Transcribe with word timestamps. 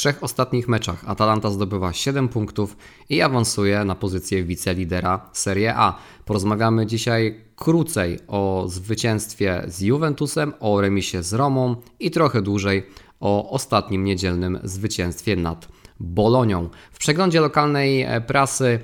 trzech 0.00 0.24
ostatnich 0.24 0.68
meczach 0.68 1.04
Atalanta 1.06 1.50
zdobywa 1.50 1.92
7 1.92 2.28
punktów 2.28 2.76
i 3.08 3.20
awansuje 3.22 3.84
na 3.84 3.94
pozycję 3.94 4.44
wicelidera 4.44 5.30
Serie 5.32 5.74
A. 5.76 5.96
Porozmawiamy 6.24 6.86
dzisiaj 6.86 7.40
krócej 7.56 8.18
o 8.28 8.64
zwycięstwie 8.68 9.62
z 9.66 9.80
Juventusem, 9.80 10.52
o 10.60 10.80
remisie 10.80 11.22
z 11.22 11.32
Romą 11.32 11.76
i 11.98 12.10
trochę 12.10 12.42
dłużej 12.42 12.86
o 13.20 13.50
ostatnim 13.50 14.04
niedzielnym 14.04 14.58
zwycięstwie 14.64 15.36
nad 15.36 15.68
Bolonią. 16.00 16.68
W 16.92 16.98
przeglądzie 16.98 17.40
lokalnej 17.40 18.06
prasy 18.26 18.78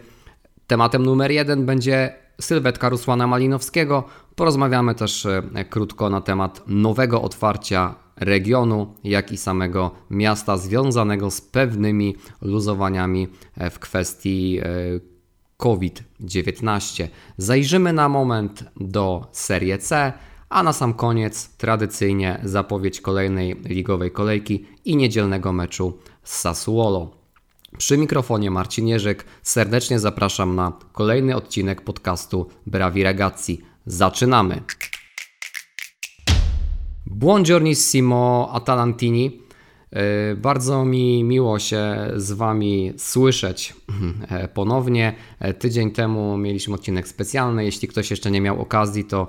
tematem 0.66 1.06
numer 1.06 1.30
jeden 1.30 1.66
będzie 1.66 2.14
sylwetka 2.40 2.88
Rusłana 2.88 3.26
Malinowskiego. 3.26 4.04
Porozmawiamy 4.34 4.94
też 4.94 5.26
e, 5.26 5.64
krótko 5.70 6.10
na 6.10 6.20
temat 6.20 6.62
nowego 6.66 7.22
otwarcia 7.22 8.05
regionu, 8.16 8.94
jak 9.04 9.32
i 9.32 9.36
samego 9.36 9.90
miasta 10.10 10.56
związanego 10.56 11.30
z 11.30 11.40
pewnymi 11.40 12.16
luzowaniami 12.42 13.28
e, 13.56 13.70
w 13.70 13.78
kwestii 13.78 14.58
e, 14.62 14.66
COVID-19. 15.56 17.08
Zajrzymy 17.36 17.92
na 17.92 18.08
moment 18.08 18.64
do 18.76 19.26
Serie 19.32 19.78
C, 19.78 20.12
a 20.48 20.62
na 20.62 20.72
sam 20.72 20.94
koniec 20.94 21.48
tradycyjnie 21.56 22.40
zapowiedź 22.44 23.00
kolejnej 23.00 23.56
ligowej 23.64 24.10
kolejki 24.10 24.66
i 24.84 24.96
niedzielnego 24.96 25.52
meczu 25.52 25.98
z 26.22 26.40
Sassuolo. 26.40 27.10
Przy 27.78 27.98
mikrofonie 27.98 28.50
Marcin 28.50 28.88
Jerzyk. 28.88 29.24
Serdecznie 29.42 29.98
zapraszam 29.98 30.56
na 30.56 30.72
kolejny 30.92 31.36
odcinek 31.36 31.80
podcastu 31.80 32.46
Bravi 32.66 33.02
Ragazzi. 33.02 33.62
Zaczynamy! 33.86 34.60
Buongiornissimo 37.16 38.48
Atalantini. 38.52 39.40
E, 39.90 40.34
bardzo 40.34 40.84
mi 40.84 41.24
miło 41.24 41.58
się 41.58 42.10
z 42.16 42.32
Wami 42.32 42.92
słyszeć 42.96 43.74
e, 44.28 44.48
ponownie. 44.48 45.14
E, 45.40 45.54
tydzień 45.54 45.90
temu 45.90 46.38
mieliśmy 46.38 46.74
odcinek 46.74 47.08
specjalny. 47.08 47.64
Jeśli 47.64 47.88
ktoś 47.88 48.10
jeszcze 48.10 48.30
nie 48.30 48.40
miał 48.40 48.60
okazji, 48.60 49.04
to 49.04 49.28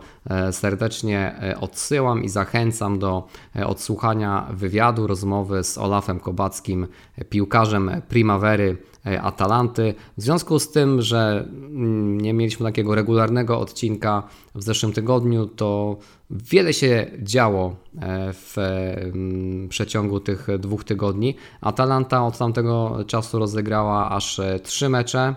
serdecznie 0.51 1.39
odsyłam 1.59 2.23
i 2.23 2.29
zachęcam 2.29 2.99
do 2.99 3.27
odsłuchania 3.65 4.47
wywiadu, 4.53 5.07
rozmowy 5.07 5.63
z 5.63 5.77
Olafem 5.77 6.19
Kobackim, 6.19 6.87
piłkarzem 7.29 7.91
Primavery 8.07 8.77
Atalanty. 9.21 9.93
W 10.17 10.21
związku 10.21 10.59
z 10.59 10.71
tym, 10.71 11.01
że 11.01 11.47
mm, 11.49 12.21
nie 12.21 12.33
mieliśmy 12.33 12.65
takiego 12.65 12.95
regularnego 12.95 13.59
odcinka 13.59 14.23
w 14.55 14.63
zeszłym 14.63 14.93
tygodniu, 14.93 15.45
to 15.45 15.97
wiele 16.29 16.73
się 16.73 17.11
działo 17.19 17.75
e, 18.01 18.33
w 18.33 18.57
mm, 18.57 19.69
przeciągu 19.69 20.19
tych 20.19 20.47
dwóch 20.59 20.83
tygodni. 20.83 21.35
Atalanta 21.61 22.25
od 22.25 22.37
tamtego 22.37 22.97
czasu 23.07 23.39
rozegrała 23.39 24.09
aż 24.09 24.39
e, 24.39 24.59
trzy 24.59 24.89
mecze 24.89 25.35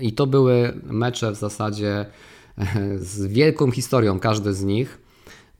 i 0.00 0.12
to 0.12 0.26
były 0.26 0.80
mecze 0.82 1.32
w 1.32 1.36
zasadzie 1.36 2.00
e, 2.00 2.06
z 2.98 3.26
wielką 3.26 3.70
historią, 3.70 4.20
każdy 4.20 4.54
z 4.54 4.64
nich. 4.64 4.98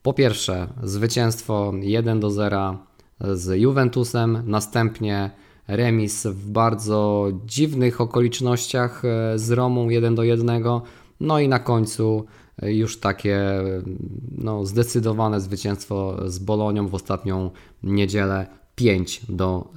Po 0.03 0.13
pierwsze, 0.13 0.69
zwycięstwo 0.83 1.73
1 1.81 2.21
do 2.21 2.31
0 2.31 2.79
z 3.21 3.61
Juventusem, 3.61 4.43
następnie 4.47 5.31
remis 5.69 6.27
w 6.27 6.51
bardzo 6.51 7.29
dziwnych 7.47 8.01
okolicznościach 8.01 9.03
z 9.37 9.51
Romą 9.51 9.89
1 9.89 10.15
do 10.15 10.23
1, 10.23 10.63
no 11.21 11.41
i 11.41 11.49
na 11.49 11.59
końcu 11.59 12.27
już 12.63 13.01
takie 13.01 13.41
no, 14.39 14.67
zdecydowane 14.67 15.41
zwycięstwo 15.41 16.17
z 16.31 16.39
Bolonią 16.39 16.89
w 16.89 16.95
ostatnią 16.95 17.51
niedzielę 17.83 18.47
5 18.77 19.21
do 19.29 19.69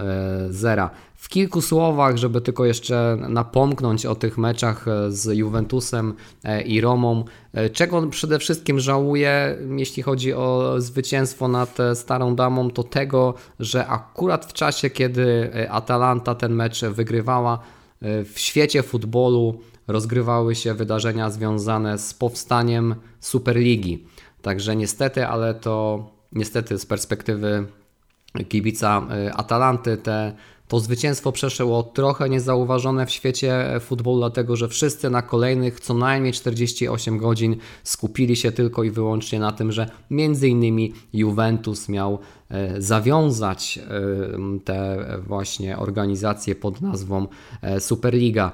0. 0.50 0.84
E, 0.84 0.90
w 1.16 1.30
kilku 1.30 1.62
słowach, 1.62 2.18
żeby 2.18 2.42
tylko 2.42 2.66
jeszcze 2.66 3.18
napomknąć 3.30 4.06
o 4.06 4.16
tych 4.16 4.38
meczach 4.38 4.86
z 5.10 5.38
Juventusem 5.38 6.14
e, 6.44 6.62
i 6.62 6.82
Romą, 6.82 7.26
e, 7.54 7.70
czego 7.70 8.08
przede 8.08 8.40
wszystkim 8.40 8.80
żałuję, 8.80 9.58
jeśli 9.78 10.04
chodzi 10.04 10.34
o 10.34 10.76
zwycięstwo 10.78 11.48
nad 11.48 11.78
Starą 11.94 12.36
Damą, 12.36 12.72
to 12.72 12.84
tego, 12.84 13.34
że 13.60 13.88
akurat 13.88 14.46
w 14.46 14.54
czasie, 14.54 14.90
kiedy 14.90 15.52
Atalanta 15.70 16.36
ten 16.36 16.54
mecz 16.54 16.86
wygrywała, 16.86 17.60
w 18.02 18.34
świecie 18.36 18.84
futbolu 18.84 19.60
rozgrywały 19.88 20.56
się 20.56 20.74
wydarzenia 20.74 21.30
związane 21.30 21.98
z 21.98 22.14
powstaniem 22.14 22.96
Superligi. 23.20 24.06
Także 24.42 24.76
niestety, 24.76 25.28
ale 25.28 25.54
to 25.54 26.06
niestety 26.32 26.80
z 26.80 26.86
perspektywy 26.86 27.66
kibica 28.50 29.08
y, 29.28 29.34
Atalanty. 29.34 29.98
Te 29.98 30.34
to 30.70 30.80
zwycięstwo 30.80 31.32
przeszło 31.32 31.84
trochę 31.84 32.30
niezauważone 32.30 33.06
w 33.06 33.12
świecie 33.12 33.66
futbolu, 33.80 34.18
dlatego 34.18 34.56
że 34.56 34.68
wszyscy 34.68 35.10
na 35.10 35.22
kolejnych 35.22 35.80
co 35.80 35.94
najmniej 35.94 36.34
48 36.34 37.18
godzin 37.18 37.56
skupili 37.84 38.36
się 38.36 38.52
tylko 38.52 38.84
i 38.84 38.92
wyłącznie 38.92 39.40
na 39.40 39.52
tym, 39.52 39.72
że 39.72 39.90
między 40.10 40.48
innymi 40.48 40.94
Juventus 41.14 41.90
miał 41.90 42.20
zawiązać 42.78 43.78
e, 43.78 44.60
te 44.64 45.06
właśnie 45.28 45.78
organizacje 45.78 46.56
pod 46.56 46.82
nazwą 46.82 47.28
e, 47.62 47.80
Superliga. 47.80 48.52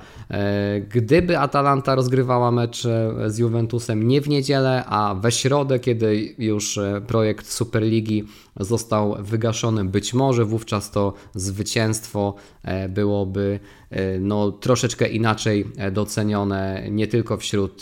Gdyby 0.89 1.39
Atalanta 1.39 1.95
rozgrywała 1.95 2.51
mecz 2.51 2.84
z 3.28 3.38
Juventusem 3.38 4.07
nie 4.07 4.22
w 4.22 4.29
niedzielę, 4.29 4.85
a 4.85 5.16
we 5.16 5.31
środę, 5.31 5.79
kiedy 5.79 6.35
już 6.38 6.79
projekt 7.07 7.51
Superligi 7.51 8.23
został 8.59 9.16
wygaszony, 9.19 9.85
być 9.85 10.13
może 10.13 10.45
wówczas 10.45 10.91
to 10.91 11.13
zwycięstwo 11.35 12.34
e, 12.63 12.89
byłoby 12.89 13.59
e, 13.59 13.84
no, 14.19 14.51
troszeczkę 14.51 15.09
inaczej 15.09 15.66
e, 15.78 15.91
docenione 15.91 16.88
nie 16.91 17.07
tylko 17.07 17.38
wśród 17.38 17.81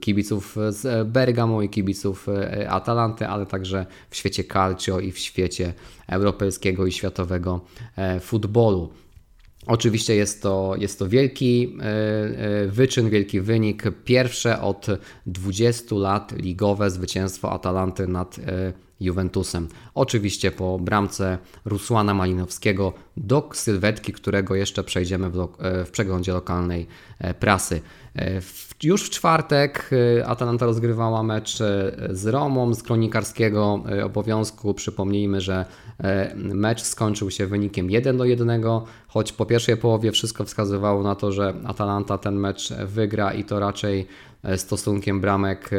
kibiców 0.00 0.56
z 0.68 1.08
Bergamo 1.08 1.62
i 1.62 1.68
kibiców 1.68 2.26
Atalanty, 2.68 3.26
ale 3.26 3.46
także 3.46 3.86
w 4.10 4.16
świecie 4.16 4.44
calcio 4.44 5.00
i 5.00 5.12
w 5.12 5.18
świecie 5.18 5.72
europejskiego 6.08 6.86
i 6.86 6.92
światowego 6.92 7.60
futbolu. 8.20 8.92
Oczywiście 9.66 10.16
jest 10.16 10.42
to, 10.42 10.74
jest 10.78 10.98
to 10.98 11.08
wielki 11.08 11.76
wyczyn, 12.66 13.10
wielki 13.10 13.40
wynik. 13.40 13.82
Pierwsze 14.04 14.60
od 14.60 14.86
20 15.26 15.96
lat 15.96 16.32
ligowe 16.38 16.90
zwycięstwo 16.90 17.52
Atalanty 17.52 18.06
nad 18.06 18.36
Juventusem. 19.00 19.68
Oczywiście 19.94 20.50
po 20.50 20.78
bramce 20.78 21.38
Rusłana 21.64 22.14
Malinowskiego 22.14 22.92
do 23.16 23.50
sylwetki, 23.52 24.12
którego 24.12 24.54
jeszcze 24.54 24.84
przejdziemy 24.84 25.30
w, 25.30 25.48
e, 25.58 25.84
w 25.84 25.90
przeglądzie 25.90 26.32
lokalnej 26.32 26.86
e, 27.18 27.34
prasy. 27.34 27.80
E, 28.16 28.40
już 28.82 29.06
w 29.06 29.10
czwartek 29.10 29.90
Atalanta 30.26 30.66
rozgrywała 30.66 31.22
mecz 31.22 31.58
z 32.10 32.26
Romą 32.26 32.74
z 32.74 32.82
kronikarskiego 32.82 33.84
obowiązku. 34.04 34.74
Przypomnijmy, 34.74 35.40
że 35.40 35.64
mecz 36.34 36.82
skończył 36.82 37.30
się 37.30 37.46
wynikiem 37.46 37.90
1 37.90 38.16
do 38.16 38.24
1, 38.24 38.62
choć 39.08 39.32
po 39.32 39.46
pierwszej 39.46 39.76
połowie 39.76 40.12
wszystko 40.12 40.44
wskazywało 40.44 41.02
na 41.02 41.14
to, 41.14 41.32
że 41.32 41.54
Atalanta 41.64 42.18
ten 42.18 42.34
mecz 42.34 42.72
wygra 42.72 43.32
i 43.32 43.44
to 43.44 43.60
raczej 43.60 44.06
stosunkiem 44.56 45.20
bramek 45.20 45.70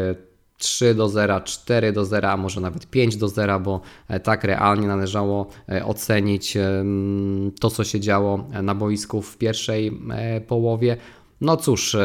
3 0.58 0.96
do 0.96 1.10
0, 1.10 1.42
4 1.42 1.92
do 1.92 2.06
0, 2.06 2.30
a 2.30 2.38
może 2.38 2.62
nawet 2.62 2.88
5 2.88 3.18
do 3.18 3.30
0, 3.30 3.60
bo 3.60 3.82
e, 4.08 4.20
tak 4.20 4.44
realnie 4.44 4.88
należało 4.88 5.48
e, 5.70 5.86
ocenić 5.86 6.58
to, 7.60 7.70
co 7.70 7.84
się 7.84 8.00
działo 8.00 8.48
na 8.64 8.76
boisku 8.76 9.22
w 9.22 9.38
pierwszej 9.38 10.02
e, 10.12 10.42
połowie. 10.42 10.98
No 11.42 11.58
cóż, 11.58 11.98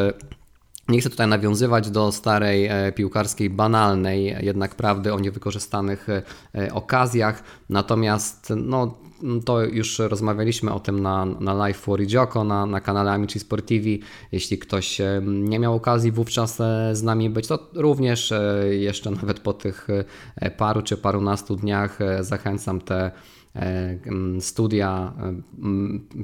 nie 0.89 1.01
chcę 1.01 1.11
tutaj 1.11 1.29
nawiązywać 1.29 1.91
do 1.91 2.13
starej 2.13 2.71
piłkarskiej, 2.95 3.51
banalnej 3.51 4.37
jednak 4.41 4.75
prawdy 4.75 5.15
o 5.15 5.21
niewykorzystanych 5.21 6.07
okazjach, 6.73 7.43
natomiast 7.69 8.53
no, 8.57 8.99
to 9.45 9.65
już 9.65 9.99
rozmawialiśmy 9.99 10.73
o 10.73 10.81
tym 10.81 11.03
na, 11.03 11.25
na 11.25 11.55
live 11.55 11.77
for 11.77 12.01
Joko, 12.13 12.45
na, 12.45 12.67
na 12.67 12.81
kanale 12.81 13.13
Amici 13.13 13.39
Sportivi. 13.39 14.01
Jeśli 14.33 14.59
ktoś 14.59 15.01
nie 15.23 15.59
miał 15.59 15.75
okazji 15.75 16.13
wówczas 16.13 16.61
e, 16.61 16.91
z 16.97 17.03
nami 17.03 17.31
być, 17.31 17.47
to 17.47 17.69
również 17.75 18.33
e, 18.33 18.65
jeszcze 18.71 19.11
nawet 19.21 19.41
po 19.41 19.53
tych 19.53 19.89
e, 20.37 20.51
paru 20.51 20.83
czy 20.83 20.97
parunastu 20.97 21.57
dniach 21.57 21.99
zachęcam 22.21 22.81
te 22.81 23.11
Studia 24.41 25.13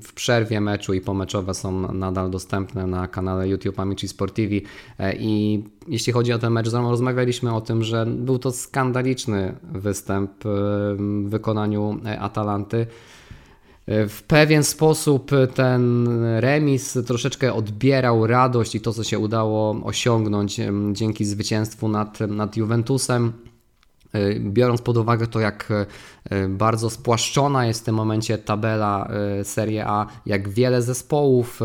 w 0.02 0.12
przerwie 0.14 0.60
meczu 0.60 0.94
i 0.94 1.00
pomeczowe 1.00 1.54
są 1.54 1.92
nadal 1.92 2.30
dostępne 2.30 2.86
na 2.86 3.08
kanale 3.08 3.48
YouTube 3.48 3.80
Amici 3.80 4.08
Sportivi 4.08 4.62
i 5.18 5.64
jeśli 5.88 6.12
chodzi 6.12 6.32
o 6.32 6.38
ten 6.38 6.52
mecz, 6.52 6.72
rozmawialiśmy 6.72 7.54
o 7.54 7.60
tym, 7.60 7.82
że 7.82 8.06
był 8.06 8.38
to 8.38 8.52
skandaliczny 8.52 9.54
występ 9.72 10.30
w 10.44 11.24
wykonaniu 11.28 12.00
Atalanty. 12.18 12.86
W 13.86 14.22
pewien 14.26 14.64
sposób 14.64 15.30
ten 15.54 16.08
remis 16.40 16.98
troszeczkę 17.06 17.54
odbierał 17.54 18.26
radość 18.26 18.74
i 18.74 18.80
to, 18.80 18.92
co 18.92 19.04
się 19.04 19.18
udało 19.18 19.80
osiągnąć 19.84 20.60
dzięki 20.92 21.24
zwycięstwu 21.24 21.88
nad, 21.88 22.20
nad 22.20 22.56
Juventusem. 22.56 23.32
Biorąc 24.40 24.82
pod 24.82 24.96
uwagę 24.96 25.26
to, 25.26 25.40
jak 25.40 25.72
bardzo 26.48 26.90
spłaszczona 26.90 27.66
jest 27.66 27.80
w 27.80 27.84
tym 27.84 27.94
momencie 27.94 28.38
tabela 28.38 29.08
Serie 29.42 29.86
A, 29.86 30.06
jak 30.26 30.48
wiele 30.48 30.82
zespołów 30.82 31.60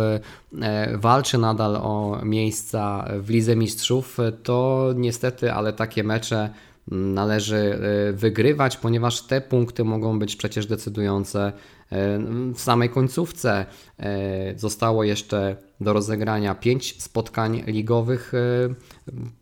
walczy 0.96 1.38
nadal 1.38 1.76
o 1.76 2.20
miejsca 2.24 3.06
w 3.20 3.30
Lidze 3.30 3.56
Mistrzów, 3.56 4.18
to 4.44 4.90
niestety, 4.96 5.54
ale 5.54 5.74
takie 5.74 6.04
mecze 6.04 6.50
należy 6.92 7.80
e, 8.10 8.14
wygrywać, 8.14 8.78
ponieważ 8.78 9.22
te 9.22 9.42
punkty 9.42 9.84
mogą 9.84 10.20
być 10.20 10.36
przecież 10.36 10.66
decydujące 10.66 11.54
e, 11.92 12.20
w 12.54 12.60
samej 12.60 12.90
końcówce. 12.90 13.66
E, 14.00 14.60
zostało 14.60 15.04
jeszcze 15.04 15.56
do 15.82 15.94
rozegrania 15.94 16.56
5 16.56 17.02
spotkań 17.04 17.64
ligowych 17.68 18.34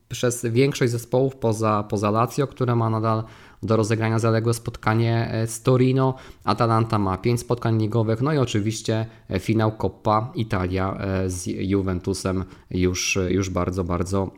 przez 0.09 0.45
większość 0.45 0.91
zespołów 0.91 1.35
poza, 1.35 1.83
poza 1.89 2.11
Lazio, 2.11 2.47
które 2.47 2.75
ma 2.75 2.89
nadal 2.89 3.23
do 3.63 3.75
rozegrania 3.75 4.19
zaległe 4.19 4.53
spotkanie 4.53 5.31
z 5.45 5.61
Torino. 5.61 6.15
Atalanta 6.43 6.99
ma 6.99 7.17
5 7.17 7.39
spotkań 7.39 7.81
ligowych, 7.81 8.21
no 8.21 8.33
i 8.33 8.37
oczywiście 8.37 9.05
finał 9.39 9.71
Coppa 9.77 10.31
Italia 10.35 10.97
z 11.27 11.45
Juventusem 11.47 12.45
już, 12.71 13.19
już 13.29 13.49
bardzo, 13.49 13.83
bardzo 13.83 14.31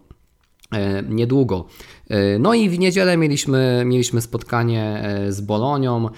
niedługo. 1.09 1.65
E, 2.09 2.39
no 2.39 2.53
i 2.53 2.69
w 2.69 2.79
niedzielę 2.79 3.17
mieliśmy, 3.17 3.83
mieliśmy 3.85 4.21
spotkanie 4.21 5.01
e, 5.03 5.31
z 5.31 5.41
Bolonią. 5.41 6.09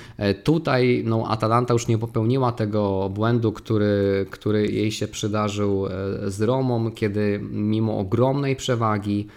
Tutaj 0.43 1.03
no, 1.05 1.27
Atalanta 1.27 1.73
już 1.73 1.87
nie 1.87 1.97
popełniła 1.97 2.51
tego 2.51 3.09
błędu, 3.09 3.51
który, 3.51 4.25
który 4.29 4.67
jej 4.67 4.91
się 4.91 5.07
przydarzył 5.07 5.85
z 6.27 6.41
Romą, 6.41 6.91
kiedy 6.91 7.39
mimo 7.51 7.97
ogromnej 7.97 8.55
przewagi 8.55 9.27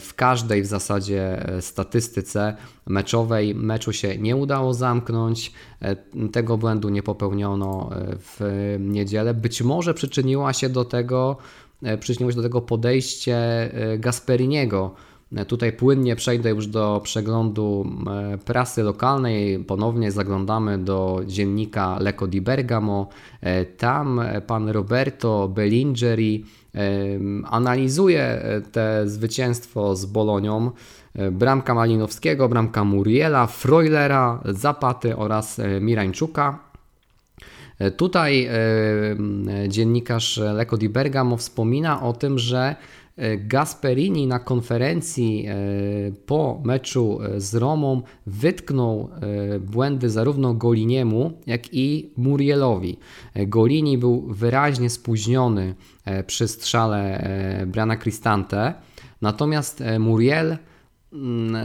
w 0.00 0.14
każdej 0.14 0.62
w 0.62 0.66
zasadzie 0.66 1.46
statystyce 1.60 2.56
meczowej 2.86 3.54
meczu 3.54 3.92
się 3.92 4.18
nie 4.18 4.36
udało 4.36 4.74
zamknąć. 4.74 5.52
Tego 6.32 6.58
błędu 6.58 6.88
nie 6.88 7.02
popełniono 7.02 7.90
w 8.18 8.76
niedzielę. 8.80 9.34
Być 9.34 9.62
może 9.62 9.94
przyczyniła 9.94 10.52
się 10.52 10.68
do 10.68 10.84
tego 10.84 11.36
E, 11.36 11.61
przyczyniło 12.00 12.30
się 12.30 12.36
do 12.36 12.42
tego 12.42 12.60
podejście 12.60 13.36
e, 13.36 13.98
Gasperiniego. 13.98 14.94
E, 15.36 15.44
tutaj 15.44 15.72
płynnie 15.72 16.16
przejdę 16.16 16.50
już 16.50 16.66
do 16.66 17.00
przeglądu 17.04 17.86
prasy 18.44 18.82
lokalnej. 18.82 19.58
Ponownie 19.58 20.10
zaglądamy 20.12 20.78
do 20.78 21.20
dziennika 21.26 21.98
Lecco 22.00 22.26
di 22.26 22.40
Bergamo. 22.40 23.08
Tam 23.78 24.20
pan 24.46 24.68
Roberto 24.68 25.48
Bellingeri 25.48 26.44
analizuje 27.50 28.42
te 28.72 29.08
zwycięstwo 29.08 29.96
z 29.96 30.06
Bolonią. 30.06 30.70
Bramka 31.32 31.74
Malinowskiego, 31.74 32.48
bramka 32.48 32.84
Muriela, 32.84 33.46
Freulera, 33.46 34.40
Zapaty 34.44 35.16
oraz 35.16 35.60
Mirańczuka. 35.80 36.71
E, 37.82 37.90
tutaj 37.90 38.46
e, 38.46 38.52
dziennikarz 39.68 40.36
Leko 40.38 40.76
di 40.76 40.88
Bergamo 40.88 41.36
wspomina 41.36 42.02
o 42.02 42.12
tym, 42.12 42.38
że 42.38 42.76
e, 43.16 43.36
Gasperini 43.36 44.26
na 44.26 44.38
konferencji 44.38 45.46
po 46.26 46.60
meczu 46.64 47.18
z 47.36 47.54
Romą 47.54 48.02
wytknął 48.26 49.08
błędy 49.60 50.10
zarówno 50.10 50.54
Goliniemu, 50.54 51.32
jak 51.46 51.74
i 51.74 52.10
Murielowi. 52.16 52.98
Golini 53.46 53.98
był 53.98 54.26
wyraźnie 54.28 54.90
spóźniony 54.90 55.74
przy 56.26 56.48
strzale 56.48 57.26
Brana 57.66 57.96
Cristante, 57.96 58.74
natomiast 59.20 59.82
Muriel 59.98 60.56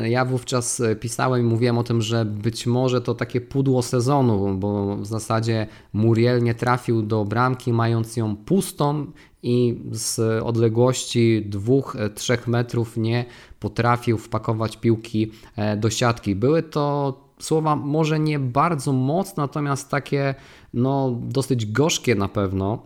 ja 0.03 0.25
wówczas 0.25 0.79
e, 0.79 0.95
pisałem 0.95 1.41
i 1.41 1.43
mówiłem 1.43 1.77
o 1.77 1.83
tym, 1.83 2.01
że 2.01 2.25
być 2.25 2.65
może 2.65 3.01
to 3.01 3.15
takie 3.15 3.41
pudło 3.41 3.81
sezonu, 3.81 4.57
bo 4.57 4.97
w 4.97 5.05
zasadzie 5.05 5.67
Muriel 5.93 6.43
nie 6.43 6.55
trafił 6.55 7.01
do 7.01 7.25
bramki, 7.25 7.73
mając 7.73 8.17
ją 8.17 8.35
pustą 8.35 9.11
i 9.43 9.81
z 9.91 10.43
odległości 10.43 11.49
2-3 11.49 12.33
e, 12.33 12.37
metrów 12.49 12.97
nie 12.97 13.25
potrafił 13.59 14.17
wpakować 14.17 14.77
piłki 14.77 15.31
e, 15.55 15.77
do 15.77 15.89
siatki. 15.89 16.35
Były 16.35 16.63
to 16.63 17.13
słowa 17.39 17.75
może 17.75 18.19
nie 18.19 18.39
bardzo 18.39 18.93
mocne, 18.93 19.43
natomiast 19.43 19.89
takie 19.89 20.35
no, 20.73 21.19
dosyć 21.21 21.65
gorzkie 21.65 22.15
na 22.15 22.27
pewno 22.27 22.83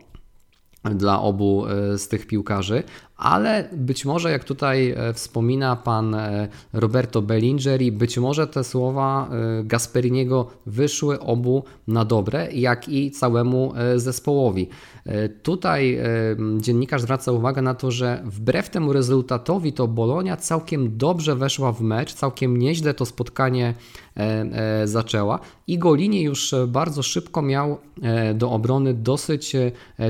dla 0.84 1.22
obu 1.22 1.66
z 1.98 2.08
tych 2.08 2.28
piłkarzy, 2.28 2.84
ale 3.22 3.70
być 3.72 4.06
może, 4.06 4.32
jak 4.32 4.44
tutaj 4.44 4.90
e, 4.90 5.14
wspomina 5.14 5.76
pan 5.76 6.16
e, 6.16 6.48
Roberto 6.74 7.22
Bellingeri, 7.22 7.92
być 7.92 8.18
może 8.18 8.48
te 8.48 8.64
słowa 8.64 9.30
e, 9.30 9.64
Gasperiniego 9.64 10.48
wyszły 10.66 11.20
obu 11.20 11.64
na 11.88 12.06
dobre, 12.06 12.52
jak 12.52 12.90
i 12.90 13.12
całemu 13.12 13.74
zespołowi. 13.96 14.70
Tutaj 15.44 16.00
dziennikarz 16.58 17.02
zwraca 17.02 17.32
uwagę 17.32 17.62
na 17.62 17.74
to, 17.74 17.92
że 17.92 18.22
wbrew 18.26 18.70
temu 18.70 18.94
rezultatowi 18.94 19.74
to 19.74 19.88
Bolonia 19.88 20.38
całkiem 20.38 20.98
dobrze 20.98 21.36
weszła 21.36 21.72
w 21.72 21.82
mecz, 21.82 22.14
całkiem 22.14 22.58
nieźle 22.58 22.94
to 22.94 23.06
spotkanie 23.06 23.74
zaczęła 24.86 25.40
i 25.68 25.78
Golini 25.78 26.22
już 26.22 26.56
bardzo 26.68 27.04
szybko 27.04 27.42
miał 27.42 27.78
do 28.36 28.52
obrony 28.52 28.94
dosyć 28.94 29.56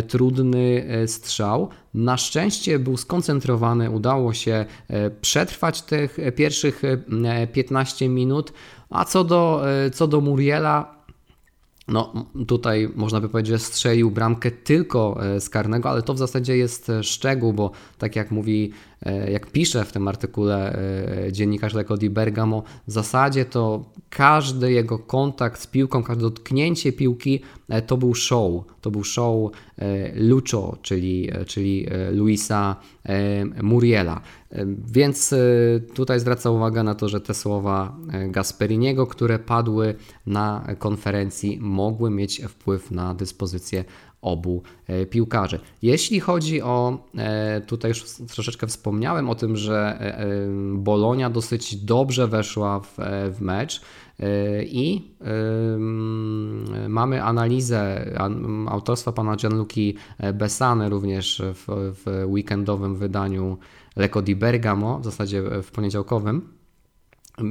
trudny 0.07 0.86
strzał. 1.07 1.69
Na 1.94 2.18
szczęście 2.18 2.80
był 2.80 2.98
skoncentrowany, 2.98 3.89
udało 3.89 4.33
się 4.33 4.65
e, 4.88 5.09
przetrwać 5.09 5.81
tych 5.81 6.18
pierwszych 6.36 6.81
15 7.53 8.06
e, 8.06 8.09
minut. 8.09 8.53
A 8.89 9.06
co 9.06 9.24
do, 9.24 9.62
e, 9.86 9.92
co 9.92 10.07
do 10.07 10.21
Muriela, 10.21 11.01
no, 11.88 12.25
tutaj 12.48 12.89
można 12.95 13.21
by 13.21 13.30
powiedzieć, 13.30 13.51
że 13.51 13.59
strzelił 13.59 14.12
bramkę 14.12 14.51
tylko 14.51 15.19
z 15.39 15.50
karnego, 15.50 15.89
ale 15.89 16.01
to 16.01 16.13
w 16.13 16.18
zasadzie 16.18 16.57
jest 16.57 16.92
szczegół, 17.01 17.53
bo 17.53 17.71
tak 17.98 18.15
jak 18.15 18.31
mówi 18.31 18.71
E, 18.90 18.90
jak 19.31 19.51
pisze 19.51 19.86
w 19.86 19.92
tym 19.92 20.07
artykule 20.07 20.77
e, 21.27 21.31
dziennikarz 21.31 21.74
Leko 21.74 21.98
di 21.98 22.09
Bergamo, 22.09 22.63
w 22.88 22.92
zasadzie 22.92 23.45
to 23.45 23.86
każdy 24.09 24.71
jego 24.71 25.00
kontakt 25.00 25.62
z 25.62 25.68
piłką, 25.68 26.03
każde 26.03 26.21
dotknięcie 26.21 26.94
piłki 26.94 27.42
e, 27.69 27.81
to 27.81 27.98
był 27.98 28.15
show. 28.15 28.63
To 28.81 28.92
był 28.92 29.03
show 29.03 29.51
Lucho, 30.15 30.77
czyli, 30.81 31.30
czyli 31.45 31.88
Luisa 32.12 32.75
Muriela. 33.62 34.21
Więc 34.94 35.33
tutaj 35.94 36.19
zwraca 36.19 36.50
uwagę 36.50 36.83
na 36.83 36.95
to, 36.95 37.09
że 37.09 37.21
te 37.21 37.33
słowa 37.33 37.98
Gasperiniego, 38.30 39.07
które 39.07 39.39
padły 39.39 39.95
na 40.25 40.67
konferencji, 40.79 41.60
mogły 41.62 42.10
mieć 42.10 42.41
wpływ 42.41 42.91
na 42.91 43.13
dyspozycję 43.13 43.86
obu 44.22 44.63
e, 44.88 45.06
piłkarzy. 45.06 45.60
Jeśli 45.82 46.20
chodzi 46.20 46.62
o, 46.62 47.08
e, 47.18 47.62
tutaj 47.62 47.90
już 47.90 48.04
troszeczkę 48.34 48.68
wspomniałem 48.68 49.30
o 49.30 49.36
tym, 49.36 49.58
że 49.58 49.98
e, 50.00 50.28
Bolonia 50.75 51.30
dosyć 51.30 51.75
dobrze 51.75 52.28
weszła 52.28 52.80
w, 52.80 52.98
w 53.32 53.42
mecz 53.42 53.82
i 54.66 55.12
mamy 56.88 57.24
analizę 57.24 58.12
autorstwa 58.68 59.12
pana 59.12 59.36
Gianluki 59.36 59.96
Besane 60.34 60.90
również 60.90 61.42
w, 61.54 61.94
w 62.06 62.24
weekendowym 62.25 62.96
wydaniu 62.96 63.58
Leko 63.96 64.22
di 64.22 64.36
Bergamo, 64.36 65.00
w 65.00 65.06
zasadzie 65.06 65.44
w 65.63 65.72
poniedziałkowym. 65.72 66.61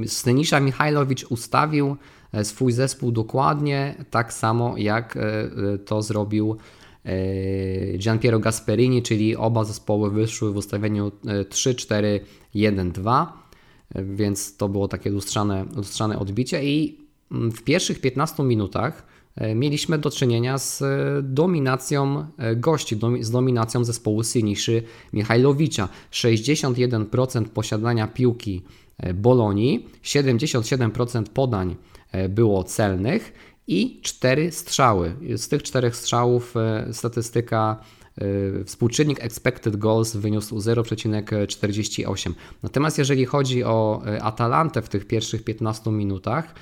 Stanisza 0.05 0.59
Michajlowicz 0.59 1.23
ustawił 1.23 1.97
E, 2.33 2.45
swój 2.45 2.71
zespół 2.71 3.11
dokładnie 3.11 3.95
tak 4.11 4.33
samo 4.33 4.77
jak 4.77 5.17
e, 5.17 5.19
e, 5.19 5.49
to 5.77 6.01
zrobił 6.01 6.57
Gianpiero 7.97 8.39
Gasperini, 8.39 9.03
czyli 9.03 9.35
oba 9.35 9.63
zespoły 9.63 10.11
wyszły 10.11 10.53
w 10.53 10.57
ustawieniu 10.57 11.11
3-4-1-2, 11.25 13.25
więc 13.95 14.57
to 14.57 14.69
było 14.69 14.87
takie 14.87 15.09
lustrzane, 15.09 15.65
lustrzane 15.75 16.19
odbicie 16.19 16.63
i 16.63 16.97
mm, 17.31 17.51
w 17.51 17.63
pierwszych 17.63 18.01
15 18.01 18.43
minutach 18.43 19.05
mieliśmy 19.55 19.97
do 19.97 20.11
czynienia 20.11 20.57
z 20.57 20.83
dominacją 21.23 22.25
gości, 22.55 22.99
z 23.21 23.31
dominacją 23.31 23.83
zespołu 23.83 24.23
Siniszy 24.23 24.83
Michajlowicza. 25.13 25.89
61% 26.11 27.45
posiadania 27.45 28.07
piłki 28.07 28.61
Bolonii, 29.13 29.87
77% 30.03 31.23
podań 31.23 31.75
E, 32.11 32.29
było 32.29 32.63
celnych 32.63 33.33
i 33.67 33.99
cztery 34.01 34.51
strzały. 34.51 35.15
Z 35.35 35.47
tych 35.47 35.63
czterech 35.63 35.95
strzałów 35.95 36.53
e, 36.57 36.93
statystyka 36.93 37.77
e, 37.79 38.00
współczynnik 38.65 39.23
expected 39.23 39.75
goals 39.75 40.15
wyniósł 40.15 40.57
0,48. 40.57 42.33
Natomiast 42.63 42.97
jeżeli 42.97 43.25
chodzi 43.25 43.63
o 43.63 44.01
Atalantę 44.21 44.81
w 44.81 44.89
tych 44.89 45.07
pierwszych 45.07 45.43
15 45.43 45.91
minutach, 45.91 46.55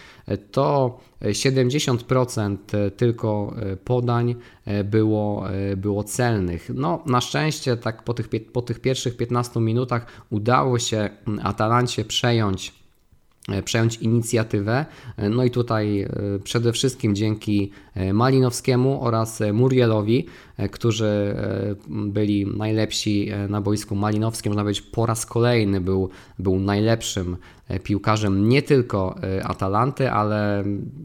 to 0.52 1.00
70% 1.22 2.58
tylko 2.98 3.54
podań 3.84 4.36
było, 4.84 5.46
było 5.78 6.04
celnych. 6.04 6.72
No, 6.74 7.04
na 7.06 7.22
szczęście 7.22 7.78
tak 7.78 8.04
po 8.04 8.14
tych, 8.14 8.30
po 8.54 8.62
tych 8.62 8.80
pierwszych 8.80 9.18
15 9.18 9.60
minutach 9.60 10.06
udało 10.30 10.80
się 10.80 11.10
Atalancie 11.44 12.06
przejąć 12.06 12.79
przejąć 13.66 13.98
inicjatywę. 13.98 14.86
No 15.30 15.44
i 15.44 15.52
tutaj 15.52 16.08
przede 16.44 16.74
wszystkim 16.74 17.16
dzięki 17.16 17.72
Malinowskiemu 18.14 19.04
oraz 19.04 19.40
Murielowi, 19.54 20.26
którzy 20.72 21.36
byli 21.88 22.46
najlepsi 22.58 23.32
na 23.50 23.62
boisku 23.62 23.96
malinowskim, 23.96 24.50
można 24.50 24.64
powiedzieć 24.64 24.82
po 24.82 25.06
raz 25.06 25.26
kolejny 25.26 25.82
był, 25.82 26.10
był 26.40 26.60
najlepszym 26.60 27.38
piłkarzem 27.84 28.50
nie 28.50 28.62
tylko 28.62 29.16
Atalanty, 29.44 30.12
ale 30.12 30.64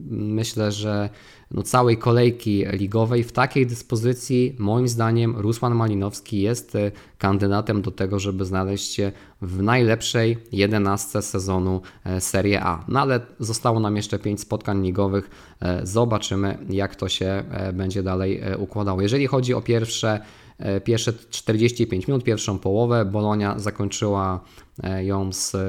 myślę, 0.09 0.71
że 0.71 1.09
no, 1.51 1.63
całej 1.63 1.97
kolejki 1.97 2.65
ligowej 2.71 3.23
w 3.23 3.31
takiej 3.31 3.67
dyspozycji, 3.67 4.55
moim 4.59 4.87
zdaniem, 4.87 5.35
Rusłan 5.37 5.75
Malinowski 5.75 6.41
jest 6.41 6.75
e, 6.75 6.91
kandydatem 7.17 7.81
do 7.81 7.91
tego, 7.91 8.19
żeby 8.19 8.45
znaleźć 8.45 8.93
się 8.93 9.11
w 9.41 9.61
najlepszej 9.61 10.37
11 10.51 11.21
sezonu 11.21 11.81
e, 12.05 12.21
Serie 12.21 12.63
A. 12.63 12.85
No 12.87 13.01
ale 13.01 13.19
zostało 13.39 13.79
nam 13.79 13.95
jeszcze 13.95 14.19
5 14.19 14.41
spotkań 14.41 14.83
ligowych. 14.83 15.29
E, 15.61 15.85
zobaczymy, 15.85 16.57
jak 16.69 16.95
to 16.95 17.09
się 17.09 17.43
będzie 17.73 18.03
dalej 18.03 18.41
układało. 18.57 19.01
Jeżeli 19.01 19.27
chodzi 19.27 19.53
o 19.53 19.61
pierwsze 19.61 20.19
E, 20.19 20.44
pierwsze 20.83 21.13
45 21.29 22.07
minut, 22.07 22.23
pierwszą 22.23 22.59
połowę. 22.59 23.05
Bolonia 23.05 23.59
zakończyła 23.59 24.43
e, 24.83 25.05
ją 25.05 25.33
z 25.33 25.55
e, 25.55 25.59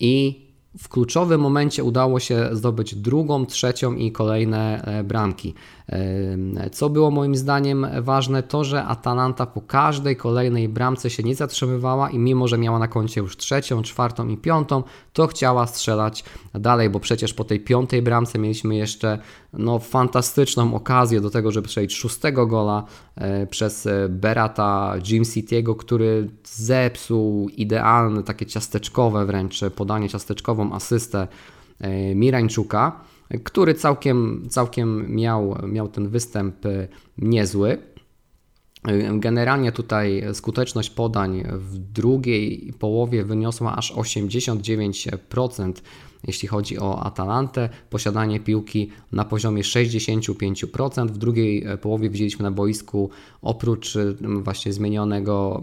i 0.00 0.46
w 0.78 0.88
kluczowym 0.88 1.40
momencie 1.40 1.84
udało 1.84 2.20
się 2.20 2.48
zdobyć 2.52 2.94
drugą, 2.94 3.46
trzecią 3.46 3.94
i 3.94 4.12
kolejne 4.12 4.84
bramki. 5.04 5.54
E, 5.88 6.70
co 6.70 6.90
było 6.90 7.10
moim 7.10 7.36
zdaniem 7.36 7.86
ważne, 8.00 8.42
to 8.42 8.64
że 8.64 8.84
Atalanta 8.84 9.46
po 9.46 9.60
każdej 9.60 10.16
kolejnej 10.16 10.68
bramce 10.68 11.10
się 11.10 11.22
nie 11.22 11.34
zatrzymywała 11.34 12.10
i 12.10 12.18
mimo, 12.18 12.48
że 12.48 12.58
miała 12.58 12.78
na 12.78 12.88
koncie 12.88 13.20
już 13.20 13.36
trzecią, 13.36 13.82
czwartą 13.82 14.28
i 14.28 14.36
piątą, 14.36 14.82
to 15.12 15.26
chciała 15.26 15.66
strzelać 15.66 16.24
dalej, 16.54 16.90
bo 16.90 17.00
przecież 17.00 17.34
po 17.34 17.44
tej 17.44 17.60
piątej 17.60 18.02
bramce 18.02 18.38
mieliśmy 18.38 18.76
jeszcze 18.76 19.18
no, 19.52 19.78
fantastyczną 19.78 20.74
okazję 20.74 21.20
do 21.20 21.30
tego, 21.30 21.52
żeby 21.52 21.68
strzelić 21.68 21.94
szóstego 21.94 22.46
gola 22.46 22.84
e, 23.16 23.46
przez 23.46 23.88
Berata 24.08 24.94
Jim 25.08 25.22
City'ego, 25.22 25.76
który 25.76 26.28
zepsuł 26.44 27.48
idealne, 27.48 28.22
takie 28.22 28.46
ciasteczkowe 28.46 29.26
wręcz 29.26 29.60
podanie 29.76 30.08
ciasteczkowe 30.08 30.70
asystę 30.72 31.28
e, 31.80 32.14
Mirańczuka, 32.14 33.00
który 33.44 33.74
całkiem, 33.74 34.46
całkiem 34.50 35.14
miał, 35.14 35.56
miał 35.68 35.88
ten 35.88 36.08
występ 36.08 36.66
e, 36.66 36.88
niezły. 37.18 37.78
E, 38.88 39.18
generalnie 39.18 39.72
tutaj 39.72 40.24
skuteczność 40.32 40.90
podań 40.90 41.44
w 41.52 41.78
drugiej 41.78 42.72
połowie 42.78 43.24
wyniosła 43.24 43.76
aż 43.76 43.92
89%, 43.92 45.72
jeśli 46.24 46.48
chodzi 46.48 46.78
o 46.78 47.02
Atalantę. 47.02 47.68
Posiadanie 47.90 48.40
piłki 48.40 48.90
na 49.12 49.24
poziomie 49.24 49.62
65%. 49.62 51.06
W 51.08 51.18
drugiej 51.18 51.66
połowie 51.80 52.10
widzieliśmy 52.10 52.42
na 52.42 52.50
boisku 52.50 53.10
oprócz 53.42 53.94
właśnie 54.20 54.72
zmienionego 54.72 55.62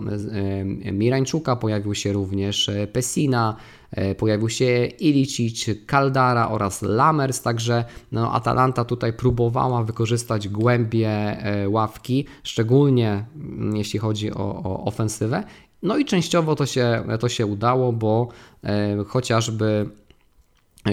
Mirańczuka 0.92 1.56
pojawił 1.56 1.96
się 1.96 2.14
również 2.14 2.72
Pessina, 2.94 3.56
E, 3.96 4.16
pojawił 4.16 4.50
się 4.50 4.86
Ilicic, 4.86 5.70
Caldara 5.86 6.50
oraz 6.50 6.82
Lamers, 6.82 7.42
także 7.42 7.86
no, 8.12 8.32
Atalanta 8.32 8.86
tutaj 8.86 9.14
próbowała 9.14 9.84
wykorzystać 9.84 10.48
głębie 10.48 11.10
e, 11.10 11.70
ławki, 11.70 12.26
szczególnie 12.44 13.26
mm, 13.36 13.76
jeśli 13.76 14.00
chodzi 14.00 14.34
o, 14.34 14.64
o 14.64 14.86
ofensywę. 14.86 15.44
No 15.84 15.98
i 15.98 16.06
częściowo 16.06 16.56
to 16.56 16.66
się, 16.66 17.04
to 17.20 17.30
się 17.30 17.46
udało, 17.46 17.94
bo 17.94 18.28
e, 18.64 19.04
chociażby 19.08 19.90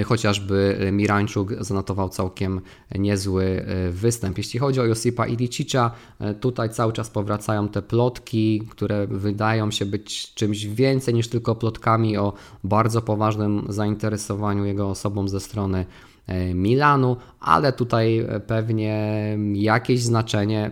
Chociażby 0.05 0.89
Mirańczuk 0.93 1.55
zanotował 1.61 2.09
całkiem 2.09 2.61
niezły 2.99 3.45
e, 3.45 3.91
występ. 3.91 4.39
Jeśli 4.39 4.61
chodzi 4.61 4.81
o 4.81 4.85
Josipa 4.85 5.27
Ilicicia, 5.27 5.91
e, 6.21 6.35
tutaj 6.35 6.71
cały 6.71 6.93
czas 6.93 7.11
powracają 7.11 7.69
te 7.69 7.83
plotki, 7.83 8.63
które 8.71 9.07
wydają 9.07 9.71
się 9.71 9.87
być 9.87 10.35
czymś 10.35 10.67
więcej 10.67 11.15
niż 11.15 11.29
tylko 11.29 11.55
plotkami 11.55 12.17
o 12.17 12.33
bardzo 12.65 13.03
poważnym 13.03 13.67
zainteresowaniu 13.69 14.65
jego 14.65 14.91
osobą 14.91 15.29
ze 15.29 15.41
strony 15.41 15.87
Milanu, 16.55 17.17
ale 17.41 17.73
tutaj 17.73 18.27
pewnie 18.47 19.39
jakieś 19.55 20.03
znaczenie 20.03 20.71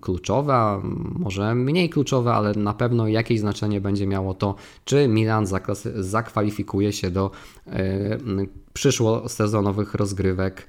kluczowe, 0.00 0.80
może 1.18 1.54
mniej 1.54 1.90
kluczowe, 1.90 2.34
ale 2.34 2.54
na 2.54 2.74
pewno 2.74 3.08
jakieś 3.08 3.40
znaczenie 3.40 3.80
będzie 3.80 4.06
miało 4.06 4.34
to, 4.34 4.54
czy 4.84 5.08
Milan 5.08 5.46
zakwalifikuje 5.94 6.92
się 6.92 7.10
do 7.10 7.30
e, 7.66 8.18
przyszłosezonowych 8.72 9.94
rozgrywek 9.94 10.68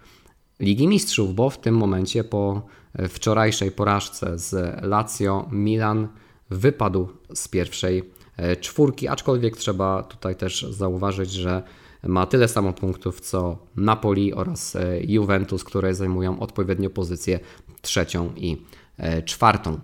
Ligi 0.60 0.88
Mistrzów, 0.88 1.36
bo 1.36 1.50
w 1.50 1.58
tym 1.58 1.78
momencie 1.78 2.24
po 2.24 2.62
wczorajszej 3.10 3.72
porażce 3.72 4.40
z 4.40 4.82
Lazio 4.84 5.48
Milan 5.52 6.08
wypadł 6.50 7.08
z 7.34 7.48
pierwszej 7.48 8.04
e, 8.38 8.56
czwórki, 8.56 9.08
aczkolwiek 9.08 9.58
trzeba 9.58 10.04
tutaj 10.04 10.36
też 10.36 10.62
zauważyć, 10.64 11.32
że 11.32 11.64
ma 12.04 12.26
tyle 12.26 12.48
samo 12.48 12.74
punktów 12.74 13.22
co 13.22 13.58
Napoli 13.76 14.34
oraz 14.34 14.76
e, 14.76 15.00
Juventus, 15.04 15.64
które 15.64 15.94
zajmują 15.94 16.40
odpowiednio 16.40 16.90
pozycję 16.90 17.40
trzecią 17.82 18.34
i 18.36 18.58
e, 18.98 19.24
czwartą. 19.24 19.80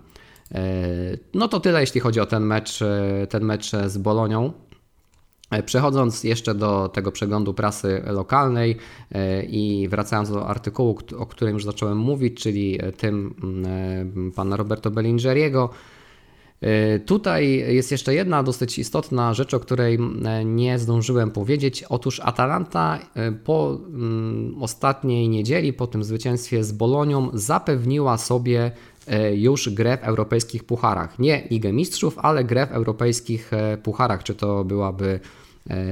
E, 0.54 0.64
no 1.34 1.48
to 1.48 1.60
tyle, 1.60 1.80
jeśli 1.80 2.00
chodzi 2.00 2.20
o 2.20 2.26
ten 2.26 2.42
mecz, 2.42 2.78
ten 3.28 3.44
mecz 3.44 3.70
z 3.86 3.98
Bolonią. 3.98 4.52
Przechodząc 5.66 6.24
jeszcze 6.24 6.54
do 6.54 6.88
tego 6.88 7.12
przeglądu 7.12 7.54
prasy 7.54 8.02
lokalnej 8.06 8.76
i 9.48 9.88
wracając 9.90 10.30
do 10.30 10.46
artykułu, 10.46 10.98
o 11.18 11.26
którym 11.26 11.54
już 11.54 11.64
zacząłem 11.64 11.98
mówić, 11.98 12.42
czyli 12.42 12.78
tym 12.96 13.34
mm, 13.42 14.32
pana 14.32 14.56
Roberto 14.56 14.90
Bellingeriego, 14.90 15.70
tutaj 17.06 17.48
jest 17.74 17.92
jeszcze 17.92 18.14
jedna 18.14 18.42
dosyć 18.42 18.78
istotna 18.78 19.34
rzecz, 19.34 19.54
o 19.54 19.60
której 19.60 19.98
nie 20.44 20.78
zdążyłem 20.78 21.30
powiedzieć. 21.30 21.84
Otóż 21.88 22.20
Atalanta 22.20 22.98
e, 23.14 23.32
po 23.32 23.78
mm, 23.86 24.62
ostatniej 24.62 25.28
niedzieli, 25.28 25.72
po 25.72 25.86
tym 25.86 26.04
zwycięstwie 26.04 26.64
z 26.64 26.72
Bolonią, 26.72 27.30
zapewniła 27.32 28.18
sobie 28.18 28.70
już 29.34 29.70
grę 29.70 29.96
w 29.96 30.04
europejskich 30.04 30.64
pucharach. 30.64 31.18
Nie 31.18 31.46
Ligę 31.50 31.72
Mistrzów, 31.72 32.18
ale 32.18 32.44
grę 32.44 32.66
w 32.66 32.72
europejskich 32.72 33.50
pucharach. 33.82 34.22
Czy 34.22 34.34
to 34.34 34.64
byłaby 34.64 35.20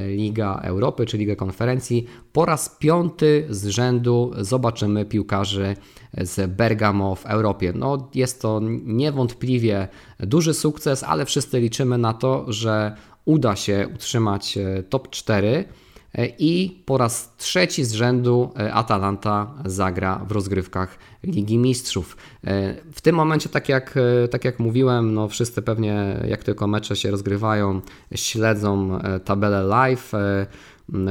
Liga 0.06 0.60
Europy 0.62 1.06
czy 1.06 1.18
Liga 1.18 1.36
Konferencji. 1.36 2.06
Po 2.32 2.44
raz 2.44 2.76
piąty 2.78 3.46
z 3.50 3.66
rzędu 3.66 4.32
zobaczymy 4.38 5.04
piłkarzy 5.04 5.76
z 6.18 6.50
Bergamo 6.50 7.14
w 7.14 7.26
Europie. 7.26 7.72
No, 7.76 8.08
jest 8.14 8.42
to 8.42 8.60
niewątpliwie 8.84 9.88
duży 10.20 10.54
sukces, 10.54 11.02
ale 11.02 11.24
wszyscy 11.24 11.60
liczymy 11.60 11.98
na 11.98 12.14
to, 12.14 12.44
że 12.52 12.96
uda 13.24 13.56
się 13.56 13.88
utrzymać 13.94 14.58
top 14.88 15.10
4 15.10 15.64
i 16.38 16.82
po 16.86 16.98
raz 16.98 17.36
trzeci 17.36 17.84
z 17.84 17.92
rzędu 17.92 18.52
e, 18.58 18.74
Atalanta 18.74 19.54
zagra 19.64 20.24
w 20.28 20.32
rozgrywkach 20.32 20.98
Ligi 21.24 21.58
Mistrzów. 21.58 22.16
E, 22.46 22.74
w 22.92 23.00
tym 23.00 23.16
momencie, 23.16 23.48
tak 23.48 23.68
jak, 23.68 23.94
e, 24.24 24.28
tak 24.28 24.44
jak 24.44 24.58
mówiłem, 24.58 25.14
no 25.14 25.28
wszyscy 25.28 25.62
pewnie 25.62 26.20
jak 26.28 26.44
tylko 26.44 26.66
mecze 26.66 26.96
się 26.96 27.10
rozgrywają, 27.10 27.80
śledzą 28.14 28.98
tabelę 29.24 29.62
live. 29.62 30.12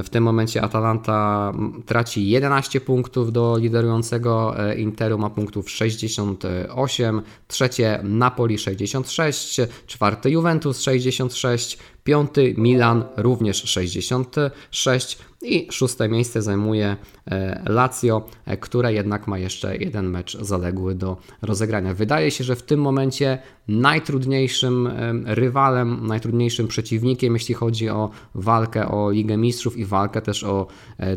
W 0.04 0.10
tym 0.10 0.24
momencie 0.24 0.62
Atalanta 0.62 1.54
traci 1.86 2.30
11 2.30 2.82
punktów 2.82 3.32
do 3.32 3.58
liderującego 3.58 4.56
Interu, 4.78 5.18
ma 5.18 5.30
punktów 5.30 5.70
68, 5.70 7.22
trzecie 7.48 8.00
Napoli 8.04 8.58
66, 8.58 9.58
czwarte 9.88 10.30
Juventus 10.30 10.82
66, 10.82 11.78
Piąty 12.10 12.56
Milan 12.58 13.04
również 13.18 13.64
66 13.64 15.18
i 15.42 15.68
szóste 15.72 16.10
miejsce 16.10 16.42
zajmuje 16.42 16.98
e, 17.26 17.64
Lazio, 17.66 18.26
e, 18.46 18.58
które 18.58 18.94
jednak 18.94 19.28
ma 19.28 19.38
jeszcze 19.38 19.78
jeden 19.78 20.10
mecz 20.10 20.38
zaległy 20.38 20.96
do 20.96 21.18
rozegrania. 21.42 21.94
Wydaje 21.94 22.32
się, 22.32 22.44
że 22.44 22.56
w 22.56 22.64
tym 22.64 22.82
momencie 22.82 23.38
najtrudniejszym 23.68 24.88
e, 24.88 25.14
rywalem, 25.36 26.08
najtrudniejszym 26.08 26.68
przeciwnikiem, 26.68 27.34
jeśli 27.34 27.56
chodzi 27.56 27.90
o 27.90 28.10
walkę 28.36 28.88
o 28.88 29.12
Ligę 29.12 29.38
Mistrzów 29.38 29.78
i 29.78 29.86
walkę 29.86 30.22
też 30.22 30.44
o 30.44 30.68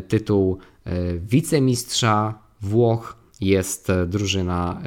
tytuł 0.07 0.57
wicemistrza 1.19 2.39
Włoch 2.61 3.15
jest 3.41 3.91
drużyna 4.07 4.81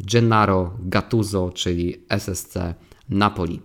Gennaro 0.00 0.70
Gattuso, 0.80 1.50
czyli 1.54 1.96
SSC 2.08 2.58
Napoli. 3.08 3.60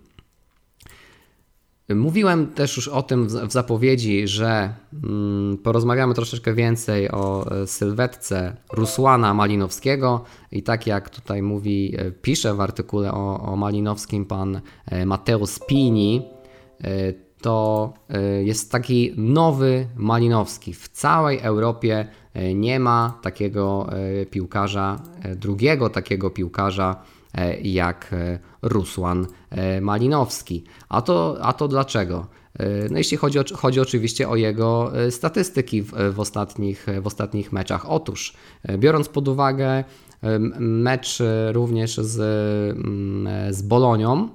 Mówiłem 1.95 2.47
też 2.47 2.75
już 2.75 2.87
o 2.87 3.03
tym 3.03 3.27
w 3.27 3.51
zapowiedzi, 3.51 4.27
że 4.27 4.73
mm, 5.03 5.57
porozmawiamy 5.57 6.13
troszeczkę 6.13 6.53
więcej 6.53 7.11
o 7.11 7.51
e, 7.51 7.67
sylwetce 7.67 8.55
Rusłana 8.73 9.33
Malinowskiego 9.33 10.23
i 10.51 10.63
tak 10.63 10.87
jak 10.87 11.09
tutaj 11.09 11.41
mówi, 11.41 11.95
e, 11.97 12.11
pisze 12.11 12.53
w 12.55 12.61
artykule 12.61 13.11
o, 13.11 13.39
o 13.39 13.55
Malinowskim 13.55 14.25
pan 14.25 14.61
e, 14.85 15.05
Mateo 15.05 15.47
Spini, 15.47 16.21
to 17.41 17.93
jest 18.43 18.71
taki 18.71 19.13
nowy 19.17 19.87
Malinowski. 19.95 20.73
W 20.73 20.89
całej 20.89 21.39
Europie 21.39 22.07
nie 22.55 22.79
ma 22.79 23.19
takiego 23.21 23.89
piłkarza, 24.31 24.99
drugiego 25.35 25.89
takiego 25.89 26.29
piłkarza, 26.29 26.95
jak 27.63 28.15
Rusłan 28.61 29.27
e, 29.49 29.81
Malinowski. 29.81 30.63
A 30.89 31.01
to, 31.01 31.37
a 31.41 31.53
to 31.53 31.67
dlaczego? 31.67 32.27
No 32.89 32.97
jeśli 32.97 33.17
chodzi, 33.17 33.39
chodzi 33.53 33.79
oczywiście 33.79 34.29
o 34.29 34.35
jego 34.35 34.91
statystyki 35.09 35.81
w, 35.81 35.93
w, 36.13 36.19
ostatnich, 36.19 36.85
w 37.01 37.07
ostatnich 37.07 37.51
meczach. 37.51 37.89
Otóż, 37.89 38.33
biorąc 38.77 39.09
pod 39.09 39.27
uwagę 39.27 39.83
mecz 40.59 41.19
również 41.51 41.97
z, 41.97 42.17
z 43.55 43.61
Bolonią, 43.61 44.29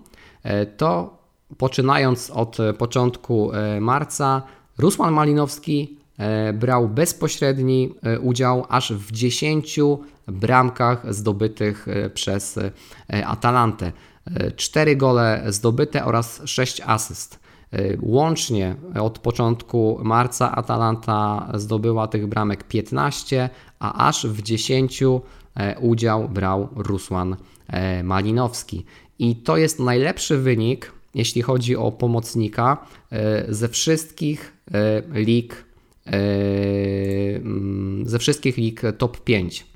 to 0.77 1.19
poczynając 1.59 2.31
od 2.31 2.57
początku 2.79 3.51
marca, 3.81 4.43
Rusłan 4.79 5.15
Malinowski 5.15 5.99
brał 6.55 6.89
bezpośredni 6.89 7.95
udział 8.21 8.65
aż 8.69 8.93
w 8.93 9.13
10 9.13 9.79
bramkach 10.29 11.15
zdobytych 11.15 11.89
e, 11.89 12.11
przez 12.11 12.59
e, 12.59 13.27
Atalantę. 13.27 13.93
4 14.57 14.91
e, 14.91 14.97
gole 14.97 15.45
zdobyte 15.49 16.05
oraz 16.05 16.43
6 16.45 16.83
asyst. 16.87 17.47
Łącznie 18.01 18.77
od 19.01 19.19
początku 19.19 19.99
marca 20.03 20.53
Atalanta 20.53 21.53
zdobyła 21.55 22.07
tych 22.07 22.27
bramek 22.27 22.65
15, 22.65 23.51
a 23.79 24.09
aż 24.09 24.27
w 24.27 24.43
10 24.43 25.03
udział 25.81 26.29
brał 26.29 26.69
Rusłan 26.77 27.37
Malinowski. 28.05 28.85
I 29.19 29.37
to 29.37 29.57
jest 29.57 29.81
najlepszy 29.81 30.39
wynik, 30.39 30.93
jeśli 31.15 31.43
chodzi 31.43 31.77
o 31.77 31.93
pomocnika 31.93 32.87
ze 33.49 33.69
wszystkich 33.69 34.53
lig 35.13 35.67
ze 38.05 38.19
wszystkich 38.19 38.57
lig 38.57 38.83
top 38.99 39.25
5. 39.25 39.67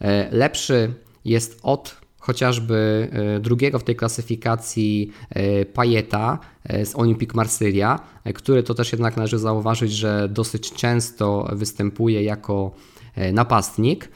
E, 0.00 0.28
lepszy 0.36 0.94
jest 1.24 1.60
od 1.62 2.05
chociażby 2.26 3.08
e, 3.12 3.40
drugiego 3.40 3.78
w 3.78 3.84
tej 3.84 3.96
klasyfikacji 3.96 5.10
e, 5.30 5.64
Pajeta 5.64 6.38
z 6.84 6.96
Olympique 6.96 7.36
Marsylia, 7.36 8.00
który 8.34 8.62
to 8.62 8.74
też 8.74 8.92
jednak 8.92 9.16
należy 9.16 9.38
zauważyć, 9.38 9.92
że 9.92 10.28
dosyć 10.28 10.72
często 10.72 11.48
występuje 11.52 12.22
jako 12.22 12.74
napastnik. 13.32 14.08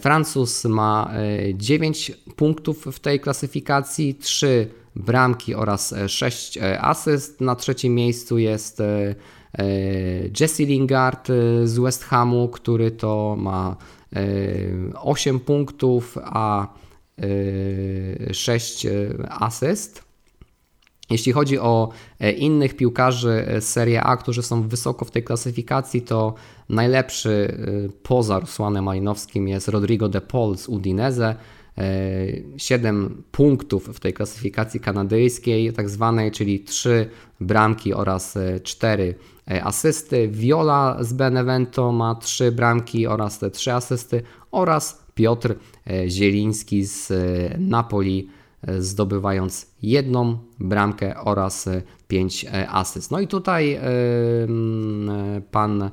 Francuz 0.00 0.64
ma 0.64 1.10
9 1.54 2.12
punktów 2.36 2.84
w 2.92 3.00
tej 3.00 3.20
klasyfikacji, 3.20 4.14
3 4.14 4.68
bramki 4.96 5.54
oraz 5.54 5.94
6 6.06 6.58
asyst. 6.80 7.40
Na 7.40 7.56
trzecim 7.56 7.94
miejscu 7.94 8.38
jest 8.38 8.82
Jesse 10.40 10.64
Lingard 10.64 11.28
z 11.64 11.78
West 11.78 12.04
Hamu, 12.04 12.48
który 12.48 12.90
to 12.90 13.36
ma 13.38 13.76
8 15.02 15.40
punktów, 15.40 16.18
a 16.22 16.68
6 18.32 18.86
asyst. 19.28 20.12
Jeśli 21.12 21.32
chodzi 21.32 21.58
o 21.58 21.88
e, 22.20 22.32
innych 22.32 22.76
piłkarzy 22.76 23.46
z 23.60 23.64
Serie 23.64 24.02
A, 24.02 24.16
którzy 24.16 24.42
są 24.42 24.68
wysoko 24.68 25.04
w 25.04 25.10
tej 25.10 25.22
klasyfikacji, 25.22 26.02
to 26.02 26.34
najlepszy 26.68 27.30
e, 27.30 27.92
poza 28.02 28.40
Rusłanem 28.40 28.84
Malinowskim 28.84 29.48
jest 29.48 29.68
Rodrigo 29.68 30.08
de 30.08 30.20
Paul 30.20 30.58
z 30.58 30.68
Udinese. 30.68 31.36
7 32.56 33.22
punktów 33.30 33.88
w 33.88 34.00
tej 34.00 34.12
klasyfikacji 34.12 34.80
kanadyjskiej, 34.80 35.72
tak 35.72 35.90
zwanej, 35.90 36.30
czyli 36.30 36.60
3 36.60 37.08
bramki 37.40 37.94
oraz 37.94 38.38
4 38.62 39.14
e, 39.50 39.64
asysty. 39.64 40.28
Viola 40.28 40.96
z 41.00 41.12
Benevento 41.12 41.92
ma 41.92 42.14
3 42.14 42.52
bramki 42.52 43.06
oraz 43.06 43.38
te 43.38 43.50
3 43.50 43.72
asysty 43.72 44.22
oraz 44.50 45.01
Piotr 45.14 45.54
e, 45.86 46.08
Zieliński 46.08 46.84
z 46.84 47.10
e, 47.10 47.58
Napoli 47.58 48.28
zdobywając 48.78 49.66
jedną 49.82 50.38
bramkę 50.60 51.20
oraz 51.20 51.68
5 52.08 52.46
asyst. 52.68 53.10
No 53.10 53.20
i 53.20 53.26
tutaj 53.26 53.80
pan 55.50 55.90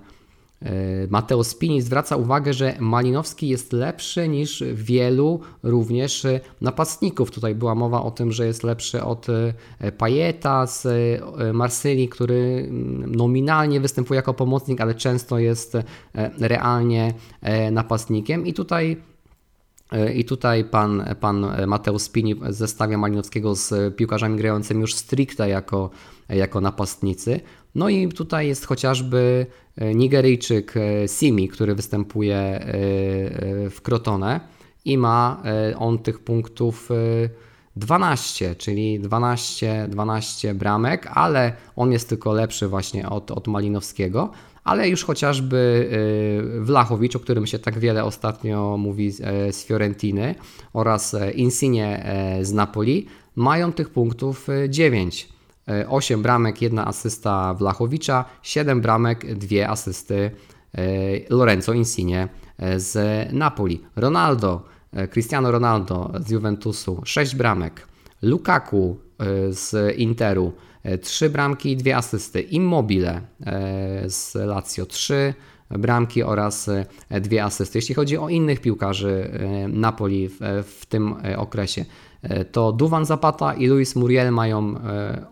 E, 0.61 1.07
Mateo 1.09 1.43
Spini 1.43 1.81
zwraca 1.81 2.15
uwagę, 2.15 2.53
że 2.53 2.75
Malinowski 2.79 3.47
jest 3.47 3.73
lepszy 3.73 4.27
niż 4.27 4.63
wielu 4.73 5.39
również 5.63 6.25
e, 6.25 6.39
napastników. 6.61 7.31
Tutaj 7.31 7.55
była 7.55 7.75
mowa 7.75 8.01
o 8.01 8.11
tym, 8.11 8.31
że 8.31 8.45
jest 8.45 8.63
lepszy 8.63 9.03
od 9.03 9.27
e, 9.29 9.91
Pajeta 9.91 10.67
z 10.67 10.87
Marsylii, 11.53 12.09
który 12.09 12.69
nominalnie 13.07 13.79
występuje 13.79 14.15
jako 14.15 14.33
pomocnik, 14.33 14.81
ale 14.81 14.95
często 14.95 15.39
jest 15.39 15.77
realnie 16.39 17.13
napastnikiem. 17.71 18.45
I 18.45 18.53
tutaj 18.53 18.97
i 20.15 20.25
tutaj 20.25 20.63
pan, 20.65 21.15
pan 21.19 21.47
Mateusz 21.67 22.01
Spini 22.01 22.35
zestawia 22.49 22.97
Malinowskiego 22.97 23.55
z 23.55 23.95
piłkarzami 23.95 24.37
grającymi 24.37 24.81
już 24.81 24.95
stricte 24.95 25.49
jako, 25.49 25.89
jako 26.29 26.61
napastnicy. 26.61 27.39
No 27.75 27.89
i 27.89 28.07
tutaj 28.07 28.47
jest 28.47 28.65
chociażby 28.65 29.45
e, 29.77 29.95
Nigeryjczyk 29.95 30.77
e, 30.77 31.07
Simi, 31.07 31.47
który 31.47 31.75
występuje 31.75 32.37
e, 32.37 32.63
w 33.69 33.81
Crotone 33.83 34.39
i 34.85 34.97
ma 34.97 35.43
on 35.77 35.99
tych 35.99 36.19
punktów 36.19 36.89
12, 37.75 38.55
czyli 38.55 38.99
12, 38.99 39.87
12 39.89 40.53
bramek, 40.53 41.07
ale 41.13 41.53
on 41.75 41.91
jest 41.91 42.09
tylko 42.09 42.33
lepszy 42.33 42.67
właśnie 42.67 43.09
od, 43.09 43.31
od 43.31 43.47
Malinowskiego. 43.47 44.31
Ale 44.63 44.89
już 44.89 45.03
chociażby 45.03 45.89
Wlachowicz, 46.59 47.15
o 47.15 47.19
którym 47.19 47.47
się 47.47 47.59
tak 47.59 47.79
wiele 47.79 48.03
ostatnio 48.03 48.77
mówi 48.77 49.11
z 49.11 49.65
Fiorentiny 49.65 50.35
oraz 50.73 51.15
Insigne 51.35 52.05
z 52.41 52.53
Napoli, 52.53 53.05
mają 53.35 53.73
tych 53.73 53.89
punktów 53.89 54.47
9. 54.69 55.29
8 55.87 56.21
bramek, 56.21 56.61
1 56.61 56.79
asysta 56.79 57.53
Wlachowicza, 57.53 58.25
7 58.41 58.81
bramek, 58.81 59.35
2 59.35 59.67
asysty 59.67 60.31
e, 60.77 60.81
Lorenzo 61.29 61.73
Insigne 61.73 62.27
e, 62.57 62.79
z 62.79 62.93
Napoli. 63.33 63.83
Ronaldo, 63.95 64.61
e, 64.93 65.07
Cristiano 65.07 65.51
Ronaldo 65.51 66.11
z 66.19 66.31
Juventusu, 66.31 67.01
6 67.05 67.35
bramek. 67.35 67.87
Lukaku 68.21 68.97
z 69.49 69.97
Interu 69.97 70.53
3 71.01 71.29
bramki 71.29 71.71
i 71.71 71.77
2 71.77 71.95
asysty. 71.95 72.41
Immobile 72.41 73.21
z 74.07 74.35
Lazio 74.35 74.85
3 74.85 75.33
bramki 75.69 76.23
oraz 76.23 76.69
dwie 77.21 77.43
asysty. 77.43 77.77
Jeśli 77.77 77.95
chodzi 77.95 78.17
o 78.17 78.29
innych 78.29 78.61
piłkarzy 78.61 79.31
Napoli 79.67 80.29
w, 80.29 80.39
w 80.79 80.85
tym 80.85 81.15
okresie, 81.37 81.85
to 82.51 82.71
Duwan 82.71 83.05
Zapata 83.05 83.53
i 83.53 83.67
Luis 83.67 83.95
Muriel 83.95 84.31
mają 84.31 84.75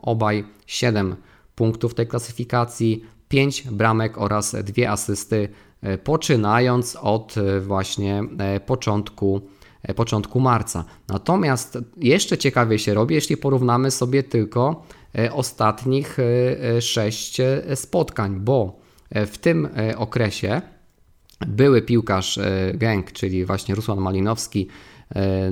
obaj 0.01 0.43
7 0.65 1.15
punktów 1.55 1.93
tej 1.93 2.07
klasyfikacji, 2.07 3.05
5 3.29 3.63
bramek 3.63 4.17
oraz 4.17 4.55
dwie 4.63 4.91
asysty, 4.91 5.49
poczynając 6.03 6.95
od 7.01 7.35
właśnie 7.61 8.23
początku 8.65 9.41
początku 9.95 10.39
marca. 10.39 10.85
Natomiast 11.07 11.77
jeszcze 11.97 12.37
ciekawie 12.37 12.79
się 12.79 12.93
robi, 12.93 13.15
jeśli 13.15 13.37
porównamy 13.37 13.91
sobie 13.91 14.23
tylko 14.23 14.83
ostatnich 15.31 16.17
6 16.79 17.41
spotkań, 17.75 18.39
bo 18.39 18.79
w 19.11 19.37
tym 19.37 19.69
okresie 19.97 20.61
były 21.47 21.81
piłkarz 21.81 22.39
Genk, 22.73 23.11
czyli 23.11 23.45
właśnie 23.45 23.75
Rusłan 23.75 23.99
Malinowski, 23.99 24.67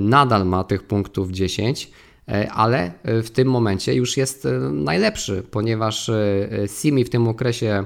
nadal 0.00 0.46
ma 0.46 0.64
tych 0.64 0.82
punktów 0.82 1.30
10, 1.30 1.90
ale 2.50 2.92
w 3.04 3.30
tym 3.30 3.48
momencie 3.48 3.94
już 3.94 4.16
jest 4.16 4.48
najlepszy, 4.72 5.42
ponieważ 5.50 6.10
Simi 6.80 7.04
w 7.04 7.10
tym 7.10 7.28
okresie 7.28 7.84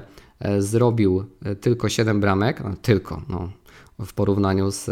zrobił 0.59 1.25
tylko 1.61 1.89
7 1.89 2.19
bramek, 2.19 2.63
tylko, 2.81 3.21
no, 3.29 3.51
w 4.05 4.13
porównaniu 4.13 4.71
z, 4.71 4.89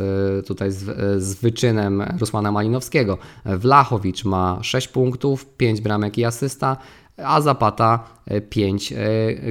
tutaj 0.47 0.71
z, 0.71 0.83
z 1.23 1.33
wyczynem 1.33 2.03
Rusłana 2.19 2.51
Malinowskiego. 2.51 3.17
Wlachowicz 3.45 4.25
ma 4.25 4.59
6 4.61 4.87
punktów, 4.87 5.45
5 5.45 5.81
bramek 5.81 6.17
i 6.17 6.25
asysta, 6.25 6.77
a 7.23 7.41
Zapata 7.41 8.03
5 8.49 8.91
e, 8.91 8.97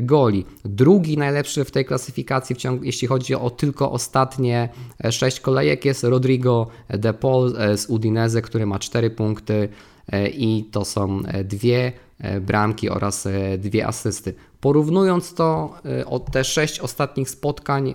goli. 0.02 0.44
Drugi 0.64 1.18
najlepszy 1.18 1.64
w 1.64 1.70
tej 1.70 1.84
klasyfikacji, 1.84 2.54
w 2.54 2.58
ciągu, 2.58 2.84
jeśli 2.84 3.08
chodzi 3.08 3.34
o 3.34 3.50
tylko 3.50 3.92
ostatnie 3.92 4.68
6 5.10 5.40
kolejek, 5.40 5.84
jest 5.84 6.04
Rodrigo 6.04 6.66
De 6.88 7.14
Paul 7.14 7.54
e, 7.58 7.76
z 7.76 7.86
Udinese, 7.86 8.42
który 8.42 8.66
ma 8.66 8.78
4 8.78 9.10
punkty 9.10 9.68
e, 10.12 10.28
i 10.28 10.64
to 10.64 10.84
są 10.84 11.22
dwie 11.44 11.92
bramki 12.40 12.90
oraz 12.90 13.28
dwie 13.58 13.86
asysty. 13.86 14.34
Porównując 14.60 15.34
to 15.34 15.74
o 16.06 16.20
te 16.20 16.44
6 16.44 16.80
ostatnich 16.80 17.30
spotkań, 17.30 17.94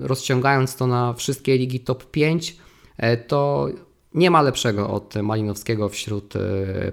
rozciągając 0.00 0.76
to 0.76 0.86
na 0.86 1.12
wszystkie 1.12 1.58
ligi 1.58 1.80
top 1.80 2.10
5, 2.10 2.56
to 3.26 3.68
nie 4.14 4.30
ma 4.30 4.42
lepszego 4.42 4.90
od 4.90 5.14
Malinowskiego 5.14 5.88
wśród 5.88 6.34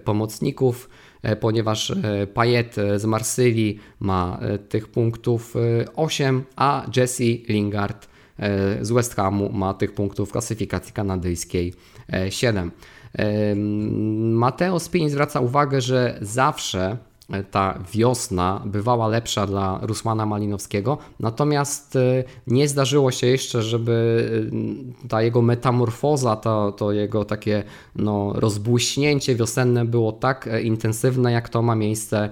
pomocników. 0.03 0.89
E, 1.21 1.35
ponieważ 1.35 1.91
e, 1.91 2.27
Payet 2.27 2.77
e, 2.77 2.99
z 2.99 3.05
Marsylii 3.05 3.79
ma 3.99 4.39
tych 4.69 4.87
punktów 4.87 5.53
8, 5.95 6.43
a 6.55 6.85
Jesse 6.95 7.23
Lingard 7.23 8.07
z 8.81 8.91
West 8.91 9.15
Hamu 9.15 9.51
ma 9.51 9.73
tych 9.73 9.93
punktów 9.93 10.29
w 10.29 10.31
klasyfikacji 10.31 10.93
kanadyjskiej 10.93 11.73
7. 12.29 12.71
Mateo 14.33 14.79
Spin 14.79 15.09
zwraca 15.09 15.39
uwagę, 15.39 15.81
że 15.81 16.17
zawsze 16.21 16.97
ta 17.51 17.79
wiosna 17.93 18.61
bywała 18.65 19.07
lepsza 19.07 19.47
dla 19.47 19.79
Rusłana 19.81 20.25
Malinowskiego, 20.25 20.97
natomiast 21.19 21.95
e, 21.95 22.23
nie 22.47 22.67
zdarzyło 22.67 23.11
się 23.11 23.27
jeszcze, 23.27 23.61
żeby 23.61 24.29
e, 25.03 25.07
ta 25.07 25.21
jego 25.21 25.41
metamorfoza, 25.41 26.35
to, 26.35 26.71
to 26.71 26.91
jego 26.91 27.25
takie 27.25 27.63
no, 27.95 28.33
rozbłyśnięcie 28.35 29.35
wiosenne 29.35 29.85
było 29.85 30.11
tak 30.11 30.47
e, 30.47 30.61
intensywne, 30.61 31.31
jak 31.31 31.49
to 31.49 31.61
ma 31.61 31.75
miejsce 31.75 32.29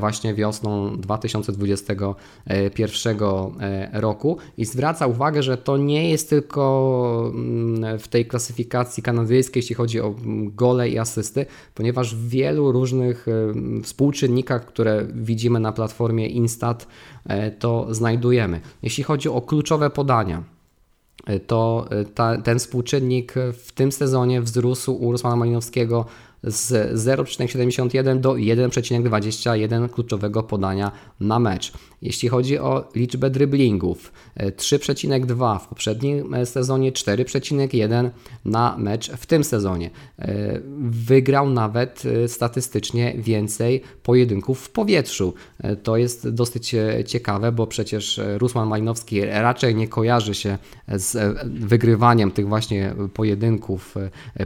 właśnie 0.00 0.34
wiosną 0.34 1.00
2021 1.00 3.18
roku. 3.92 4.38
I 4.56 4.64
zwraca 4.64 5.06
uwagę, 5.06 5.42
że 5.42 5.56
to 5.56 5.76
nie 5.76 6.10
jest 6.10 6.30
tylko 6.30 7.32
mm, 7.34 7.98
w 7.98 8.08
tej 8.08 8.26
klasyfikacji 8.26 9.02
kanadyjskiej, 9.02 9.60
jeśli 9.60 9.74
chodzi 9.74 10.00
o 10.00 10.14
gole 10.54 10.88
i 10.88 10.98
asysty, 10.98 11.46
ponieważ 11.74 12.14
w 12.14 12.28
wielu 12.28 12.72
różnych 12.72 13.26
współczynnikach 13.82 14.37
czynnikach, 14.38 14.66
które 14.66 15.06
widzimy 15.14 15.60
na 15.60 15.72
platformie 15.72 16.26
Instat, 16.26 16.86
e, 17.26 17.50
to 17.50 17.94
znajdujemy. 17.94 18.60
Jeśli 18.82 19.04
chodzi 19.04 19.28
o 19.28 19.40
kluczowe 19.40 19.90
podania, 19.90 20.42
e, 21.26 21.40
to 21.40 21.86
e, 21.90 22.04
ta, 22.04 22.42
ten 22.42 22.58
współczynnik 22.58 23.34
w 23.52 23.72
tym 23.72 23.92
sezonie 23.92 24.42
wzrósł 24.42 24.92
u 24.92 25.12
Rusłana 25.12 25.36
Malinowskiego 25.36 26.06
z 26.42 26.94
0,71 27.04 28.20
do 28.20 28.32
1,21 28.32 29.90
kluczowego 29.90 30.42
podania 30.42 30.92
na 31.20 31.38
mecz. 31.38 31.72
Jeśli 32.02 32.28
chodzi 32.28 32.58
o 32.58 32.88
liczbę 32.94 33.30
dryblingów, 33.30 34.12
3,2 34.36 35.56
e, 35.56 35.58
w 35.58 35.66
poprzednim 35.66 36.34
e, 36.34 36.46
sezonie, 36.46 36.92
4,1 36.92 38.10
na 38.44 38.76
mecz 38.78 39.10
w 39.10 39.26
tym 39.26 39.44
sezonie. 39.44 39.90
E, 40.18 40.60
wygrał 40.90 41.50
nawet 41.50 42.02
statystycznie 42.26 43.14
więcej 43.18 43.82
pojedynków 44.02 44.60
w 44.60 44.70
powietrzu. 44.70 45.34
To 45.82 45.96
jest 45.96 46.28
dosyć 46.28 46.74
ciekawe, 47.06 47.52
bo 47.52 47.66
przecież 47.66 48.20
Rusman 48.36 48.68
Malinowski 48.68 49.24
raczej 49.24 49.74
nie 49.74 49.88
kojarzy 49.88 50.34
się 50.34 50.58
z 50.88 51.38
wygrywaniem 51.44 52.30
tych 52.30 52.48
właśnie 52.48 52.94
pojedynków 53.14 53.94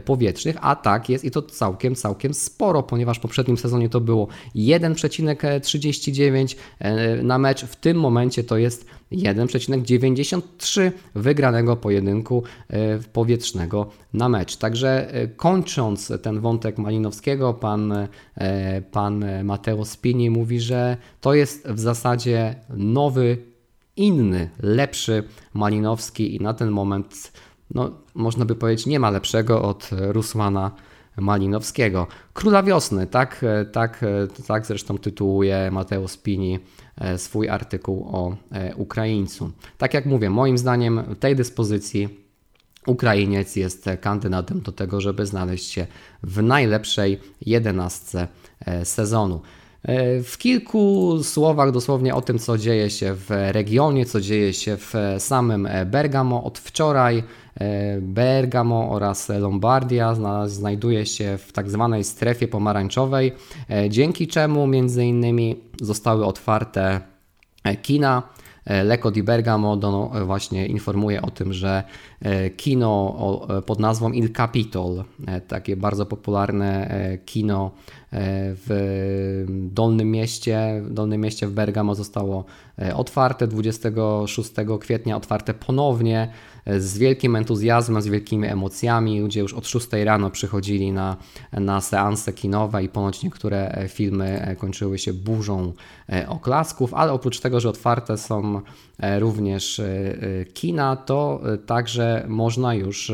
powietrznych, 0.05 0.55
a 0.61 0.75
tak 0.75 1.09
jest 1.09 1.25
i 1.25 1.31
to 1.31 1.41
całkiem, 1.41 1.82
całkiem 1.91 2.33
sporo, 2.33 2.83
ponieważ 2.83 3.17
w 3.17 3.21
poprzednim 3.21 3.57
sezonie 3.57 3.89
to 3.89 4.01
było 4.01 4.27
1,39 4.55 6.55
na 7.23 7.37
mecz. 7.37 7.65
W 7.65 7.75
tym 7.75 7.99
momencie 7.99 8.43
to 8.43 8.57
jest 8.57 8.85
1,93 9.13 10.91
wygranego 11.15 11.75
pojedynku 11.75 12.43
e, 12.69 12.99
powietrznego 12.99 13.89
na 14.13 14.29
mecz. 14.29 14.57
Także 14.57 15.13
e, 15.13 15.27
kończąc 15.27 16.11
ten 16.21 16.39
wątek 16.39 16.77
Malinowskiego, 16.77 17.53
pan, 17.53 18.07
e, 18.35 18.81
pan 18.91 19.25
Mateo 19.43 19.85
Spini 19.85 20.29
mówi, 20.29 20.59
że 20.59 20.97
to 21.21 21.33
jest 21.33 21.67
w 21.67 21.79
zasadzie 21.79 22.55
nowy, 22.69 23.37
inny, 23.95 24.49
lepszy 24.61 25.23
Malinowski 25.53 26.35
i 26.35 26.39
na 26.39 26.53
ten 26.53 26.69
moment, 26.69 27.31
no, 27.75 27.91
można 28.15 28.45
by 28.45 28.55
powiedzieć, 28.55 28.85
nie 28.85 28.99
ma 28.99 29.09
lepszego 29.09 29.61
od 29.61 29.89
Rusmana 29.91 30.71
Malinowskiego. 31.17 32.07
Króla 32.33 32.63
wiosny, 32.63 33.07
tak, 33.07 33.45
tak, 33.71 34.05
tak 34.47 34.65
zresztą 34.65 34.97
tytułuje 34.97 35.71
Mateo 35.71 36.07
Spini 36.07 36.59
E, 36.97 37.17
swój 37.17 37.49
artykuł 37.49 38.07
o 38.11 38.35
e, 38.51 38.75
Ukraińcu. 38.75 39.51
Tak 39.77 39.93
jak 39.93 40.05
mówię, 40.05 40.29
moim 40.29 40.57
zdaniem 40.57 41.03
w 41.03 41.19
tej 41.19 41.35
dyspozycji 41.35 42.09
Ukrainiec 42.87 43.55
jest 43.55 43.89
kandydatem 44.01 44.61
do 44.61 44.71
tego, 44.71 45.01
żeby 45.01 45.25
znaleźć 45.25 45.71
się 45.71 45.87
w 46.23 46.43
najlepszej 46.43 47.19
jedenastce 47.41 48.27
e, 48.65 48.85
sezonu. 48.85 49.41
W 50.23 50.37
kilku 50.37 51.17
słowach 51.23 51.71
dosłownie 51.71 52.15
o 52.15 52.21
tym, 52.21 52.39
co 52.39 52.57
dzieje 52.57 52.89
się 52.89 53.13
w 53.13 53.29
regionie, 53.29 54.05
co 54.05 54.21
dzieje 54.21 54.53
się 54.53 54.77
w 54.77 54.93
samym 55.17 55.67
Bergamo. 55.85 56.43
Od 56.43 56.59
wczoraj 56.59 57.23
Bergamo 58.01 58.91
oraz 58.91 59.29
Lombardia 59.29 60.15
znajduje 60.45 61.05
się 61.05 61.37
w 61.37 61.51
tak 61.51 61.69
zwanej 61.69 62.03
strefie 62.03 62.47
pomarańczowej, 62.47 63.31
dzięki 63.89 64.27
czemu 64.27 64.67
między 64.67 65.05
innymi 65.05 65.55
zostały 65.81 66.25
otwarte 66.25 67.01
kina. 67.81 68.23
Leko 68.83 69.11
di 69.11 69.23
Bergamo 69.23 69.77
właśnie 70.25 70.65
informuje 70.65 71.21
o 71.21 71.31
tym, 71.31 71.53
że 71.53 71.83
kino 72.57 73.15
pod 73.65 73.79
nazwą 73.79 74.11
Il 74.11 74.33
Capitol, 74.33 75.03
takie 75.47 75.77
bardzo 75.77 76.05
popularne 76.05 76.89
kino 77.25 77.71
w 78.15 79.45
Dolnym 79.49 80.11
Mieście, 80.11 80.81
w 80.83 81.17
Mieście 81.17 81.47
w 81.47 81.51
Bergamo 81.51 81.95
zostało 81.95 82.45
otwarte. 82.95 83.47
26 83.47 84.51
kwietnia, 84.79 85.17
otwarte 85.17 85.53
ponownie 85.53 86.31
z 86.67 86.97
wielkim 86.97 87.35
entuzjazmem, 87.35 88.01
z 88.01 88.07
wielkimi 88.07 88.47
emocjami. 88.47 89.21
Ludzie 89.21 89.39
już 89.39 89.53
od 89.53 89.67
6 89.67 89.87
rano 90.03 90.29
przychodzili 90.29 90.91
na, 90.91 91.17
na 91.51 91.81
seanse 91.81 92.33
kinowe 92.33 92.83
i 92.83 92.89
ponoć 92.89 93.23
niektóre 93.23 93.85
filmy 93.87 94.55
kończyły 94.59 94.97
się 94.97 95.13
burzą 95.13 95.73
e, 96.09 96.29
oklasków, 96.29 96.93
ale 96.93 97.11
oprócz 97.11 97.39
tego, 97.39 97.59
że 97.59 97.69
otwarte 97.69 98.17
są 98.17 98.61
e, 98.99 99.19
również 99.19 99.79
e, 99.79 99.85
kina, 100.53 100.95
to 100.95 101.41
także 101.65 102.25
można 102.27 102.73
już 102.73 103.11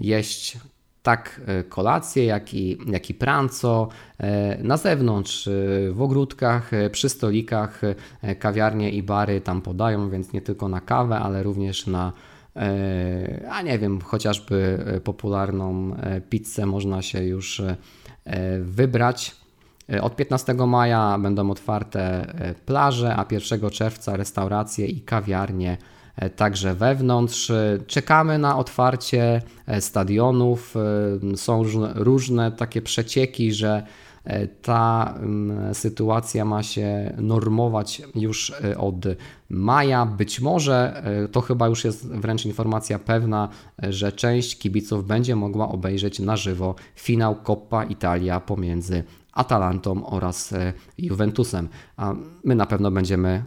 jeść 0.00 0.58
tak 1.10 1.40
kolację, 1.68 2.24
jak 2.24 2.54
i, 2.54 2.78
jak 2.86 3.10
i 3.10 3.14
pranco 3.14 3.88
na 4.58 4.76
zewnątrz, 4.76 5.48
w 5.90 6.02
ogródkach, 6.02 6.70
przy 6.92 7.08
stolikach, 7.08 7.80
kawiarnie 8.38 8.90
i 8.90 9.02
bary 9.02 9.40
tam 9.40 9.62
podają, 9.62 10.10
więc 10.10 10.32
nie 10.32 10.40
tylko 10.40 10.68
na 10.68 10.80
kawę, 10.80 11.18
ale 11.18 11.42
również 11.42 11.86
na 11.86 12.12
E, 12.56 13.48
a 13.50 13.62
nie 13.62 13.78
wiem, 13.78 14.00
chociażby 14.00 14.84
e, 14.86 15.00
popularną 15.00 15.94
e, 15.96 16.20
pizzę 16.20 16.66
można 16.66 17.02
się 17.02 17.24
już 17.24 17.62
wybrać. 18.60 19.36
Od 20.02 20.16
15 20.16 20.54
maja 20.54 21.18
będą 21.18 21.50
otwarte 21.50 22.26
plaże, 22.66 23.16
a 23.16 23.26
1 23.30 23.70
czerwca 23.70 24.16
restauracje 24.16 24.86
i 24.86 25.00
kawiarnie 25.00 25.76
także 26.36 26.74
wewnątrz. 26.74 27.52
Czekamy 27.86 28.38
na 28.38 28.58
otwarcie 28.58 29.42
stadionów. 29.80 30.74
Są 31.36 31.62
różne, 31.94 32.52
takie 32.52 32.82
przecieki, 32.82 33.52
że 33.52 33.82
E, 34.24 34.46
ta 34.48 35.14
mm, 35.16 35.74
sytuacja 35.74 36.44
ma 36.44 36.62
się 36.62 37.14
normować 37.18 38.02
już 38.14 38.52
e, 38.64 38.78
od 38.78 39.04
maja. 39.48 40.06
Być 40.06 40.40
może 40.40 41.02
e, 41.04 41.28
to 41.28 41.40
chyba 41.40 41.68
już 41.68 41.84
jest 41.84 42.08
wręcz 42.08 42.46
informacja 42.46 42.98
pewna, 42.98 43.48
że 43.78 44.12
część 44.12 44.58
kibiców 44.58 45.06
będzie 45.06 45.36
mogła 45.36 45.68
obejrzeć 45.68 46.18
na 46.18 46.36
żywo 46.36 46.74
finał 46.96 47.36
Coppa 47.42 47.84
Italia 47.84 48.40
pomiędzy 48.40 49.04
Atalantą 49.32 50.06
oraz 50.06 50.54
Juventusem. 50.98 51.68
A 51.96 52.14
my 52.44 52.54
na 52.54 52.66
pewno 52.66 52.90
będziemy, 52.90 53.44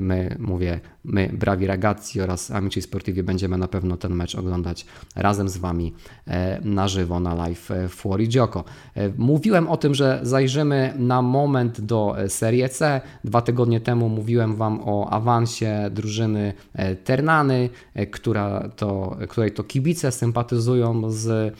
my 0.00 0.36
mówię, 0.38 0.80
my, 1.06 1.30
Brawi 1.32 1.66
Ragazzi 1.66 2.20
oraz 2.20 2.50
Amici 2.50 2.82
Sportivi 2.82 3.22
będziemy 3.22 3.58
na 3.58 3.68
pewno 3.68 3.96
ten 3.96 4.14
mecz 4.14 4.34
oglądać 4.34 4.86
razem 5.16 5.48
z 5.48 5.56
Wami 5.56 5.92
e, 6.26 6.60
na 6.64 6.88
żywo, 6.88 7.20
na 7.20 7.34
live 7.34 7.70
w 7.88 7.94
Fuori 7.94 8.28
Gioco. 8.28 8.64
E, 8.94 9.10
mówiłem 9.16 9.68
o 9.68 9.76
tym, 9.76 9.94
że 9.94 10.20
zajrzymy 10.22 10.94
na 10.98 11.22
moment 11.22 11.80
do 11.80 12.16
Serie 12.28 12.68
C. 12.68 13.00
Dwa 13.24 13.42
tygodnie 13.42 13.80
temu 13.80 14.08
mówiłem 14.08 14.56
Wam 14.56 14.80
o 14.84 15.10
awansie 15.10 15.90
drużyny 15.90 16.52
e, 16.74 16.96
Ternany, 16.96 17.68
która 18.10 18.68
to, 18.76 19.16
której 19.28 19.52
to 19.52 19.64
kibice 19.64 20.12
sympatyzują 20.12 21.10
z 21.10 21.54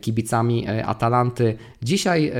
kibicami 0.00 0.68
Atalanty. 0.68 1.56
Dzisiaj 1.82 2.32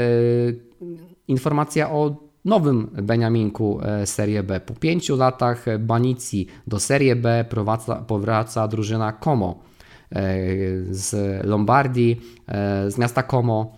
informacja 1.28 1.90
o 1.90 2.27
nowym 2.48 2.90
Beniaminku 3.02 3.80
e, 3.82 4.06
Serie 4.06 4.42
B. 4.42 4.60
Po 4.60 4.74
pięciu 4.74 5.16
latach 5.16 5.64
banicji 5.78 6.46
do 6.66 6.80
Serie 6.80 7.16
B 7.16 7.44
powraca, 7.48 7.96
powraca 7.96 8.68
drużyna 8.68 9.12
Como 9.12 9.58
e, 10.12 10.22
z 10.90 11.14
Lombardii, 11.46 12.20
e, 12.48 12.90
z 12.90 12.98
miasta 12.98 13.22
Como. 13.22 13.76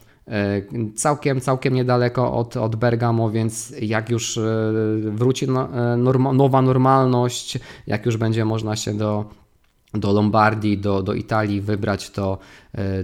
Całkiem, 0.97 1.41
całkiem 1.41 1.75
niedaleko 1.75 2.33
od, 2.33 2.57
od 2.57 2.77
Bergamo, 2.77 3.31
więc 3.31 3.75
jak 3.81 4.11
już 4.11 4.39
wróci 5.03 5.47
no, 5.49 5.69
nowa 6.33 6.63
normalność, 6.63 7.59
jak 7.87 8.07
już 8.07 8.17
będzie 8.17 8.45
można 8.45 8.77
się 8.77 8.95
do, 8.97 9.25
do 9.95 10.13
Lombardii, 10.13 10.79
do, 10.79 11.03
do 11.03 11.15
Italii 11.15 11.61
wybrać, 11.61 12.11
to 12.11 12.39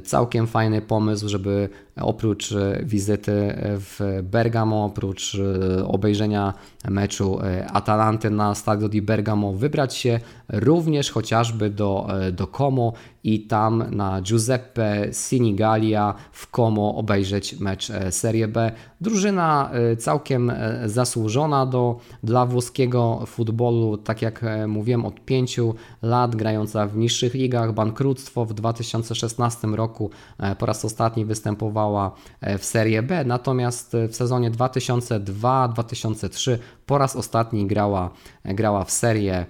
całkiem 0.05 0.47
fajny 0.47 0.83
pomysł, 0.83 1.29
żeby 1.29 1.69
oprócz 2.01 2.53
e, 2.53 2.81
wizyty 2.85 3.55
w 3.59 4.21
Bergamo, 4.23 4.85
oprócz 4.85 5.35
e, 5.35 5.87
obejrzenia 5.87 6.55
meczu 6.89 7.41
e, 7.43 7.67
Atalanty 7.67 8.31
na 8.31 8.55
Stadio 8.55 8.89
di 8.89 9.03
Bergamo, 9.03 9.53
wybrać 9.53 9.97
się 9.97 10.21
również 10.49 11.11
chociażby 11.11 11.71
do, 11.71 12.09
do 12.33 12.47
Como 12.47 12.93
i 13.25 13.41
tam 13.41 13.85
na 13.91 14.23
Giuseppe 14.23 15.09
Sinigalia 15.13 16.15
w 16.33 16.51
Como 16.51 16.95
obejrzeć 16.95 17.61
mecz 17.61 17.93
Serie 18.11 18.49
B. 18.49 18.73
Drużyna 19.01 19.71
całkiem 19.99 20.53
zasłużona 20.85 21.67
do, 21.67 22.01
dla 22.23 22.47
włoskiego 22.47 23.23
futbolu, 23.27 23.97
tak 23.97 24.23
jak 24.23 24.45
mówiłem, 24.67 25.07
od 25.07 25.21
pięciu 25.21 25.75
lat 26.03 26.37
grająca 26.37 26.87
w 26.87 26.97
niższych 26.97 27.35
ligach, 27.35 27.73
bankructwo 27.73 28.45
w 28.45 28.55
2016 28.55 29.56
roku 29.65 30.11
po 30.59 30.67
raz 30.67 30.85
ostatni 30.85 31.25
występowała 31.25 32.13
E, 32.41 32.59
w 32.59 32.65
Serie 32.65 33.03
B, 33.03 33.25
natomiast 33.25 33.97
w 34.09 34.17
sezonie 34.17 34.51
2002-2003 34.51 36.59
po 36.87 36.99
raz 36.99 37.17
ostatni 37.17 37.67
grała, 37.67 38.11
grała 38.45 38.85
w 38.85 38.91
Serie 38.91 39.37
e, 39.37 39.47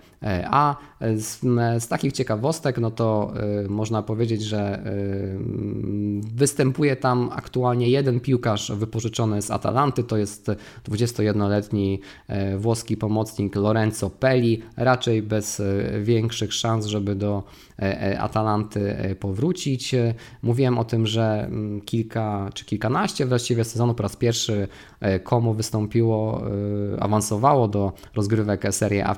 A. 0.50 0.76
Z, 1.16 1.40
z, 1.78 1.88
takich 1.88 2.12
ciekawostek, 2.12 2.78
no 2.78 2.90
to 2.90 3.32
y, 3.64 3.68
można 3.68 4.02
powiedzieć, 4.02 4.42
że 4.42 4.86
y, 4.86 5.38
występuje 6.34 6.96
tam 6.96 7.30
aktualnie 7.32 7.88
jeden 7.88 8.20
piłkarz 8.20 8.72
wypożyczony 8.72 9.42
z 9.42 9.50
Atalanty, 9.50 10.04
to 10.04 10.16
jest 10.16 10.50
21-letni 10.88 12.00
y, 12.54 12.58
włoski 12.58 12.96
pomocnik 12.96 13.56
Lorenzo 13.56 14.10
Peli, 14.10 14.62
raczej 14.76 15.22
bez 15.22 15.62
większych 16.02 16.52
szans, 16.52 16.86
żeby 16.86 17.14
do 17.14 17.42
Atalanty 18.18 19.16
powrócić. 19.20 19.94
Mówiłem 20.42 20.78
o 20.78 20.84
tym, 20.84 21.06
że 21.06 21.50
kilka 21.84 22.50
czy 22.54 22.64
kilkanaście 22.64 23.26
właściwie 23.26 23.64
sezonu 23.64 23.94
po 23.94 24.02
raz 24.02 24.16
pierwszy 24.16 24.68
Komu 25.24 25.54
wystąpiło, 25.54 26.42
awansowało 27.00 27.68
do 27.68 27.92
rozgrywek 28.14 28.62
Serie 28.70 29.06
A 29.06 29.14
w 29.14 29.16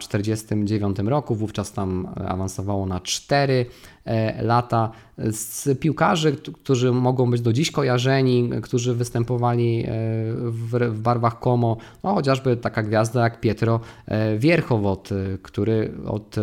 1949 0.99 1.11
roku, 1.11 1.35
wówczas 1.35 1.73
tam 1.73 2.09
awansowało 2.29 2.87
na 2.87 3.01
4 3.01 3.67
e, 4.05 4.43
lata. 4.43 4.91
Z 5.19 5.79
piłkarzy, 5.81 6.37
którzy 6.37 6.93
mogą 6.93 7.31
być 7.31 7.41
do 7.41 7.53
dziś 7.53 7.71
kojarzeni, 7.71 8.51
którzy 8.63 8.95
występowali 8.95 9.81
e, 9.81 9.89
w, 10.35 11.01
barwach 11.01 11.39
Como, 11.39 11.77
no 12.05 12.15
chociażby 12.15 12.57
taka 12.57 12.83
gwiazda 12.83 13.23
jak 13.23 13.41
Pietro 13.41 13.81
e, 14.07 14.39
Wierchowot, 14.39 15.09
który 15.43 15.93
od 16.07 16.37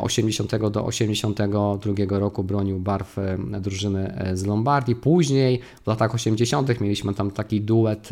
80 0.00 0.56
do 0.70 0.84
82 0.84 2.18
roku 2.18 2.44
bronił 2.44 2.78
barw 2.78 3.16
drużyny 3.60 4.30
z 4.34 4.46
Lombardii. 4.46 4.96
Później 4.96 5.60
w 5.84 5.86
latach 5.86 6.14
80 6.14 6.80
mieliśmy 6.80 7.14
tam 7.14 7.30
taki 7.30 7.60
duet 7.60 8.08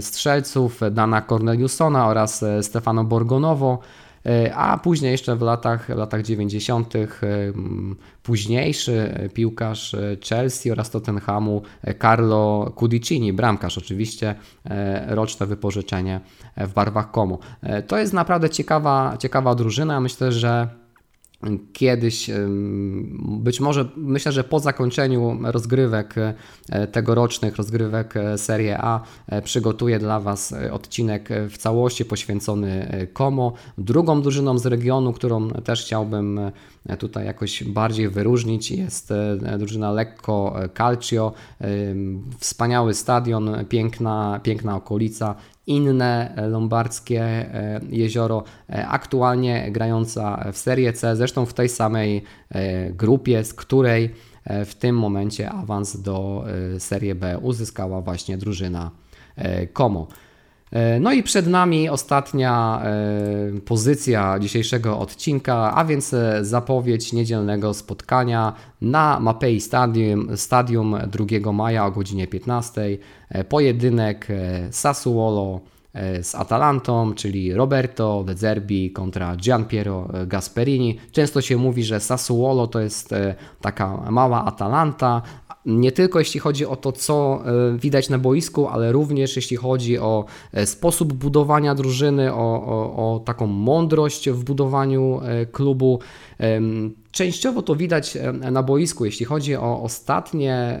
strzelców 0.00 0.80
Dana 0.90 1.22
Corneliusona 1.22 2.06
oraz 2.06 2.44
Stefano 2.62 3.04
Borgonowo. 3.04 3.78
E, 4.26 4.54
a 4.54 4.78
później 4.78 5.12
jeszcze 5.12 5.36
w 5.36 5.42
latach, 5.42 5.88
latach 5.88 6.22
90. 6.22 6.96
E, 6.96 7.08
późniejszy 8.22 9.28
piłkarz 9.34 9.96
Chelsea 10.28 10.70
oraz 10.70 10.90
Tottenhamu 10.90 11.62
Carlo 12.02 12.72
Cudicini, 12.78 13.32
bramkarz 13.32 13.78
oczywiście, 13.78 14.34
e, 14.64 15.14
roczne 15.14 15.46
wypożyczenie 15.46 16.20
w 16.56 16.72
barwach 16.72 17.10
Como. 17.10 17.38
To 17.86 17.98
jest 17.98 18.12
naprawdę 18.12 18.50
ciekawa, 18.50 19.16
ciekawa 19.18 19.54
drużyna. 19.54 20.00
Myślę, 20.00 20.32
że 20.32 20.79
kiedyś, 21.72 22.30
być 23.28 23.60
może 23.60 23.88
myślę, 23.96 24.32
że 24.32 24.44
po 24.44 24.60
zakończeniu 24.60 25.38
rozgrywek 25.42 26.14
e, 26.18 26.86
tegorocznych, 26.86 27.56
rozgrywek 27.56 28.16
e, 28.16 28.38
Serie 28.38 28.78
A, 28.80 29.00
e, 29.26 29.42
przygotuję 29.42 29.98
dla 29.98 30.20
Was 30.20 30.54
odcinek 30.72 31.28
w 31.50 31.58
całości 31.58 32.04
poświęcony 32.04 32.88
Como. 33.12 33.52
Drugą 33.78 34.22
drużyną 34.22 34.58
z 34.58 34.66
regionu, 34.66 35.12
którą 35.12 35.50
też 35.50 35.84
chciałbym 35.84 36.40
tutaj 36.98 37.26
jakoś 37.26 37.64
bardziej 37.64 38.08
wyróżnić, 38.08 38.70
jest 38.70 39.12
drużyna 39.58 39.92
Lekko 39.92 40.56
Calcio. 40.76 41.32
Wspaniały 42.38 42.94
stadion, 42.94 43.64
piękna, 43.68 44.40
piękna 44.42 44.76
okolica 44.76 45.34
inne 45.70 46.34
lombardzkie 46.48 47.22
e, 47.22 47.80
jezioro, 47.88 48.44
e, 48.68 48.86
aktualnie 48.86 49.72
grająca 49.72 50.52
w 50.52 50.58
Serie 50.58 50.92
C, 50.92 51.16
zresztą 51.16 51.46
w 51.46 51.54
tej 51.54 51.68
samej 51.68 52.22
e, 52.50 52.90
grupie, 52.90 53.44
z 53.44 53.54
której 53.54 54.14
w 54.66 54.74
tym 54.74 54.98
momencie 54.98 55.50
awans 55.50 56.00
do 56.00 56.44
Serie 56.78 57.14
B 57.14 57.38
uzyskała 57.38 58.00
właśnie 58.00 58.38
drużyna 58.38 58.90
Como. 59.72 60.06
No 61.00 61.12
i 61.12 61.22
przed 61.22 61.46
nami 61.46 61.88
ostatnia 61.88 62.82
pozycja 63.64 64.38
dzisiejszego 64.38 64.98
odcinka, 64.98 65.74
a 65.74 65.84
więc 65.84 66.14
zapowiedź 66.40 67.12
niedzielnego 67.12 67.74
spotkania 67.74 68.52
na 68.80 69.20
Mapei 69.20 69.60
Stadium, 69.60 70.36
Stadium 70.36 70.96
2 71.40 71.52
maja 71.52 71.86
o 71.86 71.90
godzinie 71.90 72.26
15. 72.26 72.98
Pojedynek 73.48 74.28
Sassuolo 74.70 75.60
z 76.22 76.34
Atalantą, 76.34 77.14
czyli 77.14 77.54
Roberto 77.54 78.24
De 78.26 78.34
Zerbi 78.34 78.90
kontra 78.90 79.36
Gianpiero 79.36 80.08
Gasperini. 80.26 80.98
Często 81.12 81.40
się 81.40 81.56
mówi, 81.56 81.84
że 81.84 82.00
Sassuolo 82.00 82.66
to 82.66 82.80
jest 82.80 83.14
taka 83.60 83.96
mała 84.10 84.44
Atalanta, 84.44 85.22
nie 85.66 85.92
tylko 85.92 86.18
jeśli 86.18 86.40
chodzi 86.40 86.66
o 86.66 86.76
to, 86.76 86.92
co 86.92 87.42
e, 87.44 87.78
widać 87.78 88.08
na 88.08 88.18
boisku, 88.18 88.68
ale 88.68 88.92
również 88.92 89.36
jeśli 89.36 89.56
chodzi 89.56 89.98
o 89.98 90.24
e, 90.52 90.66
sposób 90.66 91.12
budowania 91.12 91.74
drużyny, 91.74 92.34
o, 92.34 92.66
o, 92.66 93.14
o 93.14 93.20
taką 93.20 93.46
mądrość 93.46 94.30
w 94.30 94.44
budowaniu 94.44 95.20
e, 95.22 95.46
klubu. 95.46 96.00
Częściowo 97.12 97.62
to 97.62 97.76
widać 97.76 98.18
na 98.50 98.62
boisku, 98.62 99.04
jeśli 99.04 99.26
chodzi 99.26 99.56
o 99.56 99.82
ostatnie 99.82 100.80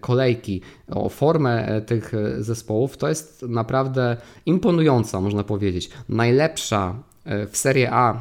kolejki, 0.00 0.60
o 0.88 1.08
formę 1.08 1.82
tych 1.86 2.12
zespołów, 2.38 2.96
to 2.96 3.08
jest 3.08 3.44
naprawdę 3.48 4.16
imponująca, 4.46 5.20
można 5.20 5.44
powiedzieć. 5.44 5.90
Najlepsza 6.08 7.02
w 7.24 7.56
Serie 7.56 7.90
A 7.92 8.12
e, 8.12 8.16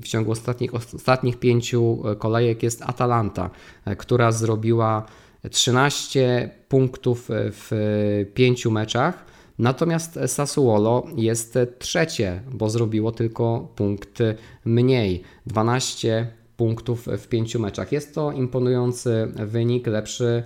w 0.00 0.04
ciągu 0.04 0.30
ostatnich, 0.30 0.74
ostatnich 0.74 1.38
pięciu 1.38 2.02
kolejek 2.18 2.62
jest 2.62 2.82
Atalanta, 2.82 3.50
e, 3.84 3.96
która 3.96 4.32
zrobiła 4.32 5.06
13 5.50 6.50
punktów 6.68 7.28
w 7.30 8.26
5 8.34 8.66
meczach. 8.66 9.24
Natomiast 9.58 10.18
Sassuolo 10.26 11.06
jest 11.16 11.58
trzecie, 11.78 12.42
bo 12.52 12.70
zrobiło 12.70 13.12
tylko 13.12 13.68
punkt 13.76 14.18
mniej 14.64 15.22
12 15.46 16.26
punktów 16.56 17.06
w 17.18 17.28
5 17.28 17.56
meczach. 17.56 17.92
Jest 17.92 18.14
to 18.14 18.32
imponujący 18.32 19.32
wynik, 19.36 19.86
lepszy 19.86 20.42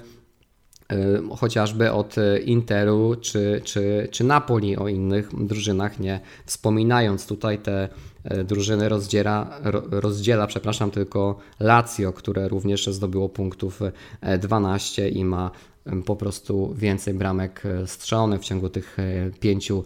chociażby 1.36 1.92
od 1.92 2.16
Interu 2.44 3.16
czy, 3.20 3.60
czy, 3.64 4.08
czy 4.10 4.24
Napoli, 4.24 4.76
o 4.76 4.88
innych 4.88 5.46
drużynach 5.46 6.00
nie 6.00 6.20
wspominając. 6.46 7.26
Tutaj 7.26 7.58
te 7.58 7.88
y, 8.32 8.44
drużyny 8.44 8.88
rozdziela, 8.88 9.60
rozdziela 9.90 10.46
przepraszam, 10.46 10.90
tylko 10.90 11.38
Lazio, 11.60 12.12
które 12.12 12.48
również 12.48 12.86
zdobyło 12.86 13.28
punktów 13.28 13.80
12 14.38 15.02
y, 15.02 15.08
i 15.08 15.24
ma 15.24 15.50
po 16.06 16.16
prostu 16.16 16.74
więcej 16.74 17.14
bramek 17.14 17.62
strzelonych 17.86 18.40
w 18.40 18.44
ciągu 18.44 18.68
tych 18.68 18.96
pięciu 19.40 19.84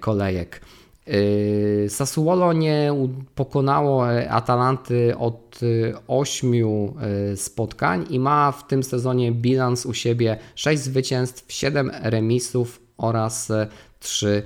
kolejek. 0.00 0.60
Yy, 1.06 1.86
Sassuolo 1.88 2.52
nie 2.52 2.92
pokonało 3.34 4.12
e, 4.12 4.30
Atalanty 4.30 5.16
od 5.18 5.60
e, 5.62 5.66
ośmiu 6.08 6.94
e, 7.32 7.36
spotkań 7.36 8.06
i 8.10 8.18
ma 8.18 8.52
w 8.52 8.66
tym 8.66 8.82
sezonie 8.82 9.32
bilans 9.32 9.86
u 9.86 9.94
siebie 9.94 10.38
6 10.54 10.82
zwycięstw, 10.82 11.52
7 11.52 11.90
remisów 12.02 12.80
oraz 12.96 13.52
3 14.00 14.42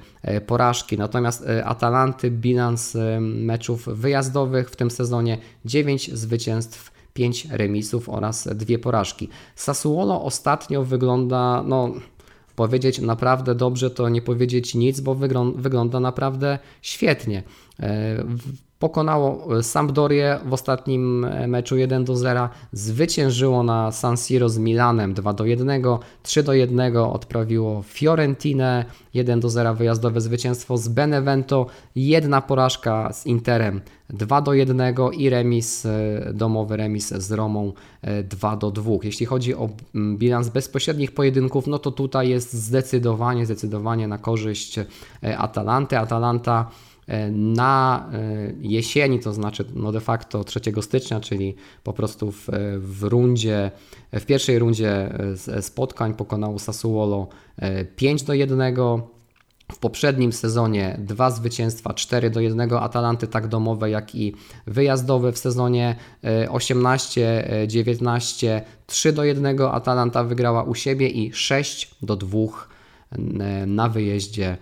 porażki. 0.47 0.99
Natomiast 0.99 1.45
Atalanty 1.65 2.31
bilans 2.31 2.97
meczów 3.21 3.89
wyjazdowych 3.89 4.71
w 4.71 4.77
tym 4.77 4.91
sezonie 4.91 5.39
9 5.65 6.11
zwycięstw, 6.13 6.91
5 7.15 7.47
remisów 7.51 8.09
oraz 8.09 8.49
2 8.55 8.79
porażki. 8.79 9.29
Sassuolo 9.57 10.25
ostatnio 10.25 10.85
wygląda 10.85 11.63
no 11.67 11.95
Powiedzieć 12.61 12.99
naprawdę 12.99 13.55
dobrze 13.55 13.91
to 13.91 14.09
nie 14.09 14.23
powiedzieć 14.23 14.75
nic, 14.75 15.01
bo 15.01 15.15
wygląda 15.57 16.01
naprawdę 16.01 16.59
świetnie. 16.83 17.43
Pokonało 18.81 19.59
e, 19.59 19.63
Sampdorię 19.63 20.39
w 20.45 20.53
ostatnim 20.53 21.25
e, 21.25 21.47
meczu 21.47 21.77
1 21.77 22.05
do 22.05 22.17
0, 22.17 22.49
zwyciężyło 22.73 23.63
na 23.63 23.93
San 23.93 24.17
Siro 24.17 24.49
z 24.49 24.59
Milanem 24.59 25.15
2 25.15 25.33
do 25.33 25.45
1, 25.45 25.83
3 26.23 26.43
do 26.43 26.53
1 26.53 26.97
odprawiło 26.97 27.83
Fiorentinę, 27.83 28.85
1 29.15 29.41
do 29.41 29.51
0 29.51 29.75
wyjazdowe 29.75 30.21
zwycięstwo 30.21 30.77
z 30.77 30.89
Benevento, 30.89 31.67
jedna 31.97 32.41
porażka 32.41 33.13
z 33.13 33.27
Interem 33.27 33.81
2 34.11 34.41
do 34.41 34.55
1 34.55 34.81
i 35.13 35.31
remis, 35.31 35.87
e, 35.87 36.33
domowy 36.35 36.77
remis 36.77 37.09
z 37.09 37.33
Romą 37.33 37.73
2 38.25 38.57
do 38.57 38.71
2. 38.71 38.93
Jeśli 39.03 39.27
chodzi 39.27 39.55
o 39.55 39.69
bilans 39.95 40.49
bezpośrednich 40.49 41.15
pojedynków, 41.15 41.67
no 41.67 41.79
to 41.79 41.91
tutaj 41.91 42.29
jest 42.29 42.53
zdecydowanie, 42.53 43.47
zdecydowanie 43.47 44.09
na 44.09 44.19
korzyść 44.19 44.81
Atalanty. 45.39 45.99
Atalanta 45.99 46.71
na 47.33 48.09
e, 48.13 48.53
jesieni, 48.61 49.21
to 49.21 49.33
znaczy 49.33 49.65
no 49.75 49.93
de 49.93 50.01
facto 50.01 50.45
3 50.45 50.61
stycznia, 50.81 51.21
czyli 51.21 51.55
po 51.85 51.93
prostu 51.93 52.33
w, 52.33 52.49
w 52.79 53.03
rundzie, 53.03 53.71
w 54.13 54.25
pierwszej 54.25 54.59
rundzie 54.59 55.15
e, 55.49 55.63
spotkań 55.63 56.15
pokonało 56.15 56.59
Sassuolo 56.59 57.29
5 57.97 58.23
do 58.23 58.35
1. 58.35 58.77
W 59.73 59.79
poprzednim 59.79 60.33
sezonie 60.33 60.99
dwa 60.99 61.31
zwycięstwa 61.31 61.95
4 61.95 62.31
do 62.31 62.41
1 62.41 62.73
Atalanty, 62.73 63.27
tak 63.27 63.49
domowe 63.49 63.91
jak 63.91 64.15
i 64.15 64.35
wyjazdowe. 64.67 65.33
W 65.33 65.39
sezonie 65.39 65.97
18-19 66.49 68.61
3 68.87 69.13
do 69.13 69.25
1 69.25 69.61
Atalanta 69.61 70.25
wygrała 70.25 70.63
u 70.63 70.75
siebie 70.75 71.09
i 71.09 71.33
6 71.33 71.95
do 72.03 72.17
2 72.17 72.39
na 73.67 73.89
wyjeździe 73.89 74.57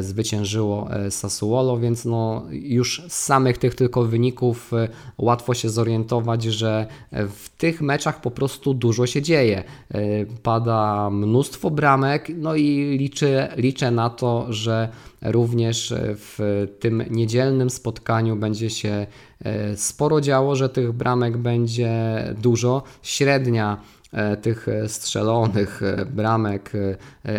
zwyciężyło 0.00 0.94
e, 0.94 1.10
Sassuolo, 1.10 1.78
więc 1.78 2.04
no 2.04 2.42
już 2.50 3.02
z 3.08 3.24
samych 3.24 3.58
tych 3.58 3.74
tylko 3.74 4.04
wyników 4.04 4.72
e, 4.72 4.88
łatwo 5.18 5.54
się 5.54 5.68
zorientować, 5.68 6.44
że 6.44 6.86
w 7.12 7.48
tych 7.58 7.80
meczach 7.80 8.20
po 8.20 8.30
prostu 8.30 8.74
dużo 8.74 9.06
się 9.06 9.22
dzieje. 9.22 9.64
E, 9.90 10.00
pada 10.42 11.10
mnóstwo 11.10 11.70
bramek, 11.70 12.32
no 12.36 12.54
i 12.54 12.96
liczę, 12.98 13.52
liczę 13.56 13.90
na 13.90 14.10
to, 14.10 14.46
że 14.48 14.88
również 15.22 15.94
w 15.98 16.66
tym 16.80 17.04
niedzielnym 17.10 17.70
spotkaniu 17.70 18.36
będzie 18.36 18.70
się 18.70 19.06
sporo 19.76 20.20
działo, 20.20 20.56
że 20.56 20.68
tych 20.68 20.92
bramek 20.92 21.36
będzie 21.36 21.94
dużo. 22.38 22.82
Średnia 23.02 23.76
E, 23.76 24.01
tych 24.42 24.68
e, 24.68 24.88
strzelonych 24.88 25.82
e, 25.82 26.06
bramek 26.06 26.72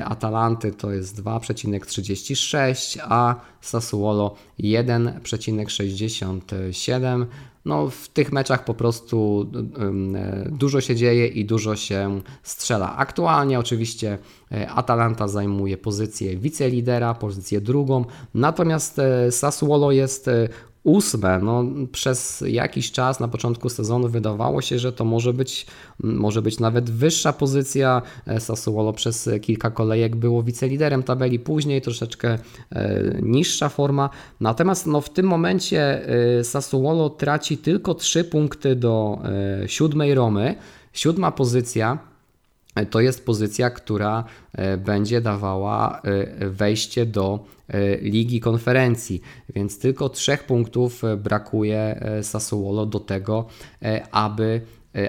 Atalanty 0.06 0.72
to 0.72 0.92
jest 0.92 1.24
2,36, 1.24 3.00
a 3.02 3.36
Sassuolo 3.62 4.36
1,67. 4.60 7.26
No, 7.66 7.90
w 7.90 8.08
tych 8.08 8.32
meczach 8.32 8.66
po 8.66 8.74
prostu 8.74 9.50
dużo 10.50 10.82
się 10.82 10.96
dzieje 10.96 11.28
i 11.28 11.46
dużo 11.46 11.76
się 11.76 12.22
strzela. 12.44 12.98
Aktualnie 12.98 13.60
oczywiście 13.60 14.18
Atalanta 14.76 15.28
zajmuje 15.28 15.78
pozycję 15.78 16.38
wicelidera, 16.38 17.14
pozycję 17.14 17.62
drugą, 17.62 18.06
natomiast 18.34 19.02
Sassuolo 19.32 19.92
jest 19.92 20.30
ósme. 20.84 21.40
No, 21.40 21.64
przez 21.92 22.44
jakiś 22.48 22.92
czas 22.92 23.20
na 23.20 23.28
początku 23.28 23.70
sezonu 23.70 24.08
wydawało 24.08 24.62
się, 24.62 24.80
że 24.80 24.94
to 24.94 25.06
może 25.06 25.34
być, 25.34 25.66
może 26.04 26.42
być 26.42 26.60
nawet 26.60 26.90
wyższa 26.90 27.34
pozycja. 27.34 28.02
E, 28.28 28.40
Sassuolo 28.40 28.94
przez 28.94 29.30
kilka 29.42 29.72
kolejek 29.72 30.16
było 30.16 30.44
wiceliderem 30.44 31.04
tabeli, 31.04 31.40
później 31.40 31.82
troszeczkę 31.82 32.38
e, 32.72 33.02
niższa 33.22 33.70
forma. 33.70 34.10
Natomiast 34.40 34.88
no, 34.88 35.02
w 35.02 35.10
tym 35.10 35.26
momencie 35.26 36.10
e, 36.40 36.44
Sassuolo 36.44 37.10
traci 37.10 37.58
tylko 37.58 37.94
3 37.94 38.24
punkty 38.24 38.76
do 38.76 39.20
siódmej 39.68 40.14
Romy. 40.14 40.56
Siódma 40.94 41.32
pozycja 41.32 41.98
to 42.90 43.00
jest 43.00 43.26
pozycja, 43.26 43.70
która 43.70 44.24
będzie 44.78 45.22
dawała 45.22 46.02
wejście 46.40 47.06
do 47.06 47.46
Ligi 48.02 48.40
Konferencji, 48.40 49.22
więc 49.56 49.80
tylko 49.80 50.10
trzech 50.10 50.44
punktów 50.44 51.04
e, 51.04 51.18
brakuje 51.18 51.78
e, 51.78 52.24
Sassuolo 52.24 52.86
do 52.86 53.00
tego, 53.00 53.46
aby 54.12 54.62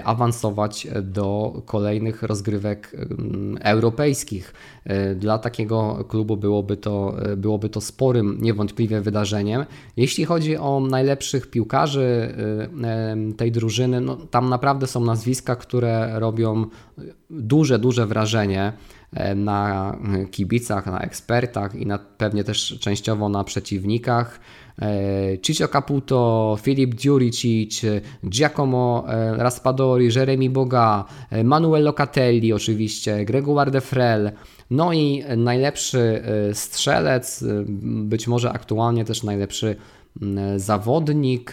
awansować 0.03 0.87
do 1.01 1.61
kolejnych 1.65 2.23
rozgrywek 2.23 2.95
europejskich. 3.59 4.53
Dla 5.15 5.37
takiego 5.37 6.05
klubu 6.07 6.37
byłoby 6.37 6.77
to, 6.77 7.15
byłoby 7.37 7.69
to 7.69 7.81
sporym 7.81 8.37
niewątpliwie 8.41 9.01
wydarzeniem. 9.01 9.65
Jeśli 9.97 10.25
chodzi 10.25 10.57
o 10.57 10.79
najlepszych 10.79 11.49
piłkarzy 11.49 12.35
tej 13.37 13.51
drużyny, 13.51 14.01
no, 14.01 14.15
tam 14.15 14.49
naprawdę 14.49 14.87
są 14.87 15.05
nazwiska, 15.05 15.55
które 15.55 16.19
robią 16.19 16.65
duże, 17.29 17.79
duże 17.79 18.07
wrażenie. 18.07 18.73
E, 19.15 19.35
na 19.35 19.97
kibicach, 20.31 20.85
na 20.85 20.99
ekspertach 20.99 21.75
i 21.75 21.85
na, 21.85 21.97
pewnie 21.97 22.43
też 22.43 22.77
częściowo 22.79 23.29
na 23.29 23.43
przeciwnikach. 23.43 24.39
E, 24.81 25.37
Ciccio 25.41 25.67
Caputo, 25.67 26.57
Filip 26.61 26.95
Dziuricic, 26.95 27.81
Giacomo 28.29 29.05
e, 29.07 29.37
Raspadori, 29.37 30.09
Jeremy 30.15 30.49
Boga, 30.49 31.05
Manuel 31.43 31.83
Locatelli 31.83 32.53
oczywiście, 32.53 33.25
Gregoire 33.25 33.71
de 33.71 33.81
Frel, 33.81 34.31
no 34.69 34.93
i 34.93 35.23
najlepszy 35.37 36.23
strzelec, 36.53 37.43
być 37.83 38.27
może 38.27 38.51
aktualnie 38.51 39.05
też 39.05 39.23
najlepszy 39.23 39.75
zawodnik 40.55 41.51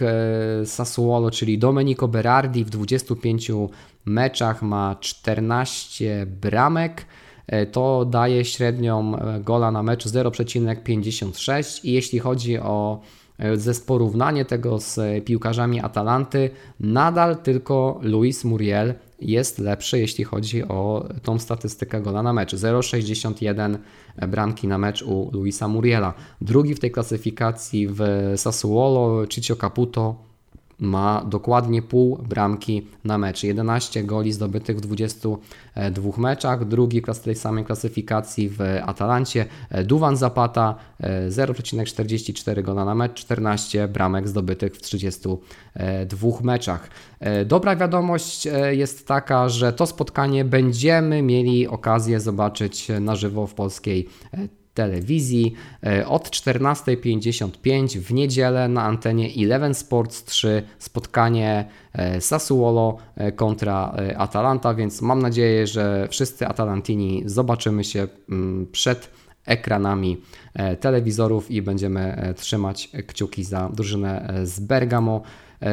Sassuolo, 0.65 1.31
czyli 1.31 1.57
Domenico 1.57 2.07
Berardi 2.07 2.65
w 2.65 2.69
25 2.69 3.51
meczach 4.05 4.61
ma 4.61 4.95
14 4.99 6.25
bramek, 6.25 7.05
to 7.71 8.05
daje 8.05 8.45
średnią 8.45 9.17
e, 9.17 9.39
gola 9.39 9.71
na 9.71 9.83
mecz 9.83 10.07
0,56 10.07 11.85
i 11.85 11.91
jeśli 11.91 12.19
chodzi 12.19 12.59
o 12.59 13.01
e, 13.39 13.85
porównanie 13.87 14.45
tego 14.45 14.79
z 14.79 15.25
piłkarzami 15.25 15.81
Atalanty, 15.81 16.49
nadal 16.79 17.37
tylko 17.37 17.99
Luis 18.01 18.43
Muriel 18.43 18.93
jest 19.21 19.59
lepszy, 19.59 19.99
jeśli 19.99 20.23
chodzi 20.23 20.63
o 20.63 21.09
tą 21.23 21.39
statystykę 21.39 22.01
gola 22.01 22.23
na 22.23 22.33
mecz. 22.33 22.55
0,61 22.55 23.77
bramki 24.27 24.67
na 24.67 24.77
mecz 24.77 25.01
u 25.01 25.29
Luisa 25.33 25.67
Muriela. 25.67 26.13
Drugi 26.41 26.75
w 26.75 26.79
tej 26.79 26.91
klasyfikacji 26.91 27.87
w 27.87 27.99
Sassuolo, 28.35 29.27
Ciccio 29.27 29.55
Caputo 29.55 30.32
ma 30.79 31.25
dokładnie 31.25 31.81
pół 31.81 32.17
bramki 32.17 32.87
na 33.03 33.17
mecz. 33.17 33.43
11 33.43 34.03
goli 34.03 34.33
zdobytych 34.33 34.77
w 34.77 34.81
22 34.81 36.11
meczach. 36.17 36.67
Drugi 36.67 37.01
w 37.01 37.19
tej 37.19 37.35
samej 37.35 37.65
klasyfikacji 37.65 38.49
w 38.49 38.61
Atalancie 38.85 39.45
Duwan 39.85 40.17
Zapata 40.17 40.75
0,44 41.29 42.63
gola 42.63 42.85
na 42.85 42.95
mecz, 42.95 43.13
14 43.13 43.87
bramek 43.87 44.27
zdobytych 44.27 44.75
w 44.75 44.81
32 44.81 46.29
meczach. 46.43 46.89
Dobra 47.45 47.75
wiadomość 47.75 48.47
jest 48.71 49.07
taka, 49.07 49.49
że 49.49 49.73
to 49.73 49.85
spotkanie 49.85 50.45
będziemy 50.45 51.21
mieli 51.21 51.67
okazję 51.67 52.19
zobaczyć 52.19 52.87
na 53.01 53.15
żywo 53.15 53.47
w 53.47 53.53
polskiej 53.53 54.09
telewizji 54.73 55.53
e, 55.83 56.07
od 56.07 56.29
14.55 56.29 57.99
w 57.99 58.13
niedzielę 58.13 58.67
na 58.67 58.83
antenie 58.83 59.29
Eleven 59.37 59.73
Sports 59.73 60.23
3 60.23 60.63
spotkanie 60.79 61.65
e, 61.93 62.21
Sassuolo 62.21 62.97
e, 63.15 63.31
kontra 63.31 63.95
Atalanta, 64.17 64.73
więc 64.73 65.01
mam 65.01 65.21
nadzieję, 65.21 65.67
że 65.67 66.07
wszyscy 66.11 66.47
Atalantini 66.47 67.23
zobaczymy 67.25 67.83
się 67.83 68.07
mm, 68.29 68.67
przed 68.71 69.09
ekranami 69.45 70.21
telewizorów 70.79 71.51
i 71.51 71.61
będziemy 71.61 72.33
trzymać 72.37 72.89
kciuki 73.07 73.43
za 73.43 73.69
drużynę 73.73 74.33
z 74.43 74.59
Bergamo. 74.59 75.21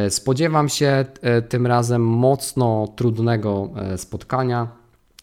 Spodziewam 0.09 0.69
się 0.69 1.05
tym 1.49 1.67
razem 1.67 2.03
mocno 2.07 2.89
trudnego 2.97 3.71
spotkania 3.97 4.80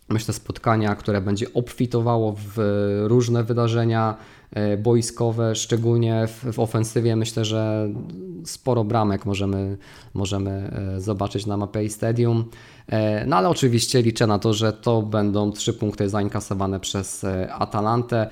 myślę, 0.09 0.33
spotkania, 0.33 0.95
które 0.95 1.21
będzie 1.21 1.53
obfitowało 1.53 2.35
w 2.37 2.59
różne 3.03 3.43
wydarzenia 3.43 4.17
e, 4.51 4.77
boiskowe, 4.77 5.55
szczególnie 5.55 6.27
w, 6.27 6.53
w, 6.53 6.59
ofensywie. 6.59 7.15
Myślę, 7.15 7.45
że 7.45 7.89
sporo 8.45 8.83
bramek 8.83 9.25
możemy, 9.25 9.77
możemy 10.13 10.51
e, 10.51 11.01
zobaczyć 11.01 11.45
na 11.45 11.57
Mapei 11.57 11.89
Stadium. 11.89 12.45
E, 12.87 13.25
no 13.25 13.35
ale 13.35 13.49
oczywiście 13.49 14.01
liczę 14.01 14.27
na 14.27 14.39
to, 14.39 14.53
że 14.53 14.73
to 14.73 15.01
będą 15.01 15.51
trzy 15.51 15.73
punkty 15.73 16.09
zainkasowane 16.09 16.79
przez 16.79 17.25
Atalantę. 17.49 18.29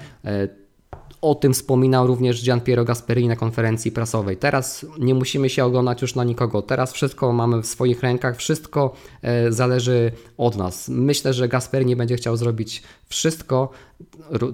O 1.25 1.35
tym 1.35 1.53
wspominał 1.53 2.07
również 2.07 2.43
Gian 2.43 2.61
Piero 2.61 2.85
Gasperini 2.85 3.27
na 3.27 3.35
konferencji 3.35 3.91
prasowej. 3.91 4.37
Teraz 4.37 4.85
nie 4.99 5.15
musimy 5.15 5.49
się 5.49 5.65
oglądać 5.65 6.01
już 6.01 6.15
na 6.15 6.23
nikogo. 6.23 6.61
Teraz 6.61 6.93
wszystko 6.93 7.33
mamy 7.33 7.61
w 7.61 7.65
swoich 7.65 8.01
rękach, 8.03 8.37
wszystko 8.37 8.93
e, 9.21 9.51
zależy 9.51 10.11
od 10.37 10.57
nas. 10.57 10.89
Myślę, 10.89 11.33
że 11.33 11.47
Gasperini 11.47 11.95
będzie 11.95 12.15
chciał 12.15 12.37
zrobić 12.37 12.83
wszystko, 13.07 13.69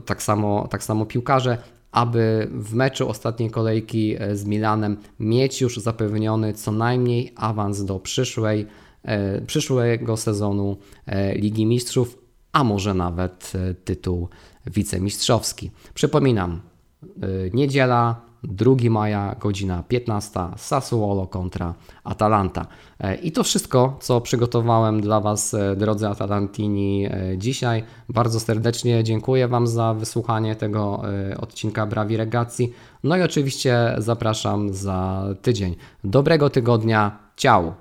tak 0.05 0.23
samo, 0.23 0.67
tak 0.67 0.83
samo 0.83 1.05
piłkarze, 1.05 1.57
aby 1.91 2.47
w 2.51 2.73
meczu 2.73 3.09
ostatniej 3.09 3.49
kolejki 3.49 4.15
e, 4.19 4.35
z 4.35 4.45
Milanem 4.45 4.97
mieć 5.19 5.61
już 5.61 5.77
zapewniony 5.77 6.53
co 6.53 6.71
najmniej 6.71 7.33
awans 7.35 7.85
do 7.85 7.99
przyszłej, 7.99 8.67
e, 9.03 9.41
przyszłego 9.41 10.17
sezonu 10.17 10.77
Ligi 11.35 11.65
Mistrzów, 11.65 12.17
a 12.51 12.63
może 12.63 12.93
nawet 12.93 13.53
tytuł 13.85 14.29
wicemistrzowski. 14.67 15.71
Przypominam, 15.93 16.61
y, 17.23 17.51
niedziela, 17.53 18.31
2 18.43 18.89
maja, 18.89 19.35
godzina 19.39 19.83
15, 19.83 20.39
Sassuolo 20.57 21.27
kontra 21.27 21.73
Atalanta. 22.03 22.65
E, 22.99 23.15
I 23.15 23.31
to 23.31 23.43
wszystko, 23.43 23.97
co 24.01 24.21
przygotowałem 24.21 25.01
dla 25.01 25.19
Was, 25.19 25.53
e, 25.53 25.75
drodzy 25.75 26.07
Atalantini, 26.07 27.05
e, 27.05 27.37
dzisiaj. 27.37 27.83
Bardzo 28.09 28.39
serdecznie 28.39 29.03
dziękuję 29.03 29.47
Wam 29.47 29.67
za 29.67 29.93
wysłuchanie 29.93 30.55
tego 30.55 31.01
odcinka 31.37 31.85
Brawi 31.85 32.17
Regacji. 32.17 32.73
No 33.03 33.17
i 33.17 33.21
oczywiście 33.21 33.95
zapraszam 33.97 34.73
za 34.73 35.25
tydzień. 35.41 35.75
Dobrego 36.03 36.49
tygodnia. 36.49 37.17
Ciao! 37.35 37.73